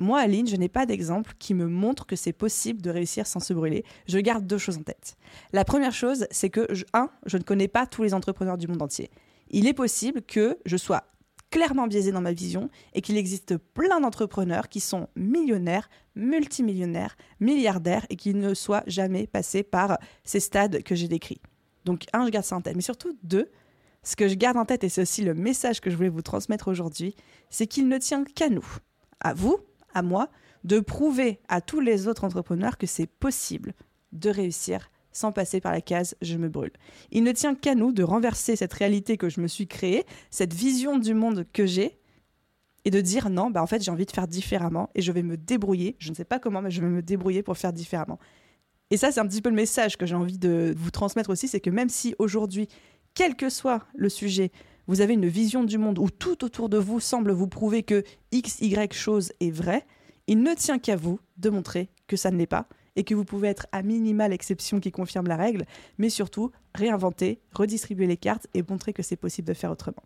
moi, 0.01 0.21
Aline, 0.21 0.49
je 0.49 0.57
n'ai 0.57 0.71
pas 0.71 0.87
d'exemple 0.87 1.35
qui 1.39 1.53
me 1.53 1.67
montre 1.67 2.07
que 2.07 2.17
c'est 2.17 2.33
possible 2.33 2.81
de 2.81 2.89
réussir 2.89 3.27
sans 3.27 3.41
se 3.41 3.53
brûler. 3.53 3.85
Je 4.09 4.19
garde 4.19 4.47
deux 4.47 4.57
choses 4.57 4.79
en 4.79 4.83
tête. 4.83 5.17
La 5.53 5.65
première 5.65 5.93
chose, 5.93 6.27
c'est 6.31 6.49
que, 6.49 6.67
un, 6.95 7.11
je 7.27 7.37
ne 7.37 7.43
connais 7.43 7.69
pas 7.69 7.87
tous 7.87 8.03
les 8.03 8.15
entrepreneurs 8.15 8.57
du 8.57 8.67
monde 8.67 8.81
entier. 8.81 9.11
Il 9.51 9.67
est 9.67 9.75
possible 9.75 10.23
que 10.23 10.59
je 10.65 10.79
sois 10.79 11.05
clairement 11.51 11.87
biaisé 11.87 12.13
dans 12.13 12.21
ma 12.23 12.33
vision 12.33 12.71
et 12.95 13.03
qu'il 13.03 13.19
existe 13.19 13.59
plein 13.59 14.01
d'entrepreneurs 14.01 14.69
qui 14.69 14.81
sont 14.81 15.09
millionnaires, 15.17 15.91
multimillionnaires, 16.15 17.17
milliardaires 17.41 18.07
et 18.09 18.17
qui 18.17 18.33
ne 18.33 18.55
soient 18.55 18.85
jamais 18.87 19.27
passés 19.27 19.65
par 19.65 19.99
ces 20.25 20.41
stades 20.41 20.83
que 20.83 20.95
j'ai 20.95 21.09
décrits. 21.09 21.43
Donc, 21.85 22.05
un, 22.13 22.27
je 22.27 22.31
garde 22.31 22.45
ça 22.45 22.57
en 22.57 22.61
tête. 22.61 22.77
Mais 22.77 22.83
surtout, 22.83 23.17
deux, 23.23 23.51
ce 24.03 24.17
que 24.17 24.29
je 24.29 24.35
garde 24.35 24.57
en 24.57 24.65
tête, 24.65 24.85
et 24.85 24.89
c'est 24.89 25.03
aussi 25.03 25.23
le 25.23 25.35
message 25.35 25.81
que 25.81 25.91
je 25.91 25.97
voulais 25.97 26.09
vous 26.09 26.23
transmettre 26.23 26.69
aujourd'hui, 26.69 27.15
c'est 27.51 27.67
qu'il 27.67 27.89
ne 27.89 27.99
tient 27.99 28.25
qu'à 28.25 28.49
nous, 28.49 28.67
à 29.21 29.35
vous, 29.35 29.59
à 29.95 30.03
moi, 30.03 30.29
de 30.65 30.81
prouver 30.81 31.41
à 31.49 31.61
tous 31.61 31.81
les 31.81 32.09
autres 32.09 32.25
entrepreneurs 32.25 32.79
que 32.79 32.87
c'est 32.87 33.07
possible 33.07 33.73
de 34.13 34.31
réussir 34.31 34.91
sans 35.13 35.33
passer 35.33 35.61
par 35.61 35.73
la 35.73 35.81
case 35.81 36.17
je 36.23 36.37
me 36.37 36.49
brûle. 36.49 36.73
Il 37.11 37.25
ne 37.25 37.33
tient 37.33 37.55
qu'à 37.55 37.75
nous 37.75 37.93
de 37.93 38.03
renverser 38.03 38.57
cette 38.57 38.73
réalité 38.73 39.17
que 39.17 39.29
je 39.29 39.41
me 39.41 39.49
suis 39.49 39.67
créée, 39.67 40.05
cette 40.31 40.55
vision 40.55 40.99
du 40.99 41.15
monde 41.15 41.47
que 41.53 41.67
j'ai, 41.67 41.99
et 42.85 42.91
de 42.91 43.01
dire 43.01 43.29
non, 43.29 43.51
bah 43.51 43.63
en 43.63 43.67
fait 43.67 43.83
j'ai 43.83 43.91
envie 43.91 44.07
de 44.07 44.11
faire 44.11 44.27
différemment 44.27 44.91
et 44.95 45.03
je 45.03 45.13
vais 45.13 45.23
me 45.23 45.37
débrouiller, 45.37 45.97
je 45.99 46.11
ne 46.11 46.15
sais 46.15 46.25
pas 46.25 46.39
comment, 46.39 46.63
mais 46.63 46.71
je 46.71 46.81
vais 46.81 46.89
me 46.89 47.03
débrouiller 47.03 47.43
pour 47.43 47.59
faire 47.59 47.73
différemment. 47.73 48.19
Et 48.91 48.97
ça, 48.97 49.13
c'est 49.13 49.21
un 49.21 49.27
petit 49.27 49.41
peu 49.41 49.51
le 49.51 49.57
message 49.57 49.97
que 49.97 50.07
j'ai 50.07 50.15
envie 50.15 50.39
de 50.39 50.75
vous 50.77 50.91
transmettre 50.91 51.31
aussi, 51.31 51.47
c'est 51.47 51.61
que 51.61 51.71
même 51.71 51.89
si 51.89 52.15
aujourd'hui, 52.19 52.69
quel 53.15 53.37
que 53.37 53.49
soit 53.49 53.87
le 53.95 54.09
sujet, 54.09 54.51
vous 54.89 55.01
avez 55.01 55.15
une 55.15 55.29
vision 55.29 55.63
du 55.63 55.79
monde 55.79 55.99
où 55.99 56.11
tout 56.11 56.45
autour 56.45 56.69
de 56.69 56.77
vous 56.77 56.99
semble 56.99 57.31
vous 57.31 57.47
prouver 57.47 57.85
que 57.85 58.03
X, 58.33 58.61
Y 58.61 58.93
chose 58.93 59.33
est 59.39 59.53
vrai, 59.53 59.87
il 60.27 60.43
ne 60.43 60.55
tient 60.55 60.79
qu'à 60.79 60.97
vous 60.97 61.21
de 61.37 61.51
montrer 61.51 61.89
que 62.09 62.17
ça 62.17 62.31
ne 62.31 62.37
l'est 62.37 62.47
pas 62.47 62.69
et 62.97 63.05
que 63.05 63.15
vous 63.15 63.25
pouvez 63.25 63.49
être 63.49 63.67
à 63.71 63.83
minima 63.83 64.27
l'exception 64.27 64.81
qui 64.81 64.91
confirme 64.91 65.29
la 65.29 65.37
règle, 65.37 65.65
mais 65.99 66.11
surtout 66.11 66.51
réinventer, 66.75 67.41
redistribuer 67.53 68.07
les 68.07 68.17
cartes 68.17 68.49
et 68.55 68.65
montrer 68.69 68.93
que 68.93 69.03
c'est 69.03 69.17
possible 69.17 69.47
de 69.47 69.55
faire 69.55 69.71
autrement. 69.71 70.03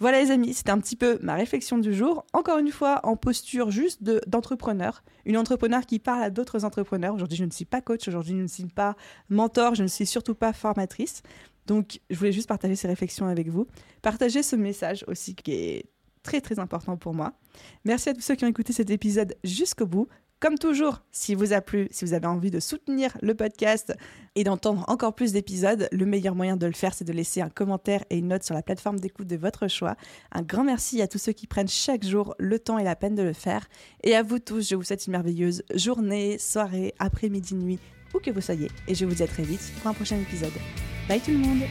Voilà 0.00 0.20
les 0.20 0.30
amis, 0.30 0.54
c'était 0.54 0.70
un 0.70 0.78
petit 0.78 0.96
peu 0.96 1.18
ma 1.22 1.34
réflexion 1.34 1.78
du 1.78 1.94
jour. 1.94 2.26
Encore 2.32 2.58
une 2.58 2.70
fois, 2.70 3.00
en 3.04 3.16
posture 3.16 3.70
juste 3.70 4.02
d'entrepreneur. 4.26 5.04
une 5.24 5.36
entrepreneur 5.36 5.86
qui 5.86 5.98
parle 5.98 6.22
à 6.22 6.30
d'autres 6.30 6.64
entrepreneurs. 6.64 7.14
Aujourd'hui, 7.14 7.38
je 7.38 7.44
ne 7.44 7.50
suis 7.50 7.64
pas 7.64 7.80
coach, 7.80 8.08
aujourd'hui, 8.08 8.32
je 8.36 8.42
ne 8.42 8.46
suis 8.48 8.64
pas 8.64 8.96
mentor, 9.28 9.74
je 9.74 9.82
ne 9.82 9.88
suis 9.88 10.06
surtout 10.06 10.34
pas 10.34 10.52
formatrice. 10.52 11.22
Donc, 11.66 12.00
je 12.10 12.18
voulais 12.18 12.32
juste 12.32 12.48
partager 12.48 12.76
ces 12.76 12.88
réflexions 12.88 13.26
avec 13.26 13.48
vous. 13.48 13.66
Partager 14.02 14.42
ce 14.42 14.56
message 14.56 15.04
aussi 15.06 15.34
qui 15.34 15.52
est 15.52 15.84
très 16.22 16.40
très 16.40 16.58
important 16.58 16.96
pour 16.96 17.14
moi. 17.14 17.32
Merci 17.84 18.08
à 18.08 18.14
tous 18.14 18.20
ceux 18.20 18.34
qui 18.34 18.44
ont 18.44 18.48
écouté 18.48 18.72
cet 18.72 18.90
épisode 18.90 19.36
jusqu'au 19.44 19.86
bout. 19.86 20.08
Comme 20.40 20.58
toujours, 20.58 21.00
si 21.10 21.34
vous 21.34 21.52
a 21.52 21.60
plu, 21.60 21.88
si 21.90 22.04
vous 22.04 22.12
avez 22.12 22.26
envie 22.26 22.50
de 22.50 22.60
soutenir 22.60 23.16
le 23.22 23.34
podcast 23.34 23.94
et 24.34 24.44
d'entendre 24.44 24.84
encore 24.88 25.14
plus 25.14 25.32
d'épisodes, 25.32 25.88
le 25.90 26.04
meilleur 26.04 26.34
moyen 26.34 26.56
de 26.56 26.66
le 26.66 26.72
faire, 26.72 26.92
c'est 26.92 27.04
de 27.04 27.12
laisser 27.12 27.40
un 27.40 27.48
commentaire 27.48 28.04
et 28.10 28.18
une 28.18 28.28
note 28.28 28.42
sur 28.42 28.54
la 28.54 28.62
plateforme 28.62 29.00
d'écoute 29.00 29.26
de 29.26 29.36
votre 29.36 29.68
choix. 29.68 29.96
Un 30.32 30.42
grand 30.42 30.64
merci 30.64 31.00
à 31.00 31.08
tous 31.08 31.18
ceux 31.18 31.32
qui 31.32 31.46
prennent 31.46 31.68
chaque 31.68 32.04
jour 32.04 32.34
le 32.38 32.58
temps 32.58 32.78
et 32.78 32.84
la 32.84 32.96
peine 32.96 33.14
de 33.14 33.22
le 33.22 33.32
faire. 33.32 33.66
Et 34.02 34.14
à 34.14 34.22
vous 34.22 34.38
tous, 34.38 34.68
je 34.68 34.74
vous 34.74 34.82
souhaite 34.82 35.06
une 35.06 35.12
merveilleuse 35.12 35.62
journée, 35.74 36.36
soirée, 36.38 36.94
après-midi, 36.98 37.54
nuit, 37.54 37.78
où 38.12 38.18
que 38.18 38.30
vous 38.30 38.42
soyez. 38.42 38.70
Et 38.86 38.94
je 38.94 39.06
vous 39.06 39.14
dis 39.14 39.22
à 39.22 39.28
très 39.28 39.44
vite 39.44 39.72
pour 39.80 39.90
un 39.90 39.94
prochain 39.94 40.16
épisode. 40.18 40.52
Bye 41.08 41.20
tout 41.20 41.30
le 41.30 41.38
monde 41.38 41.62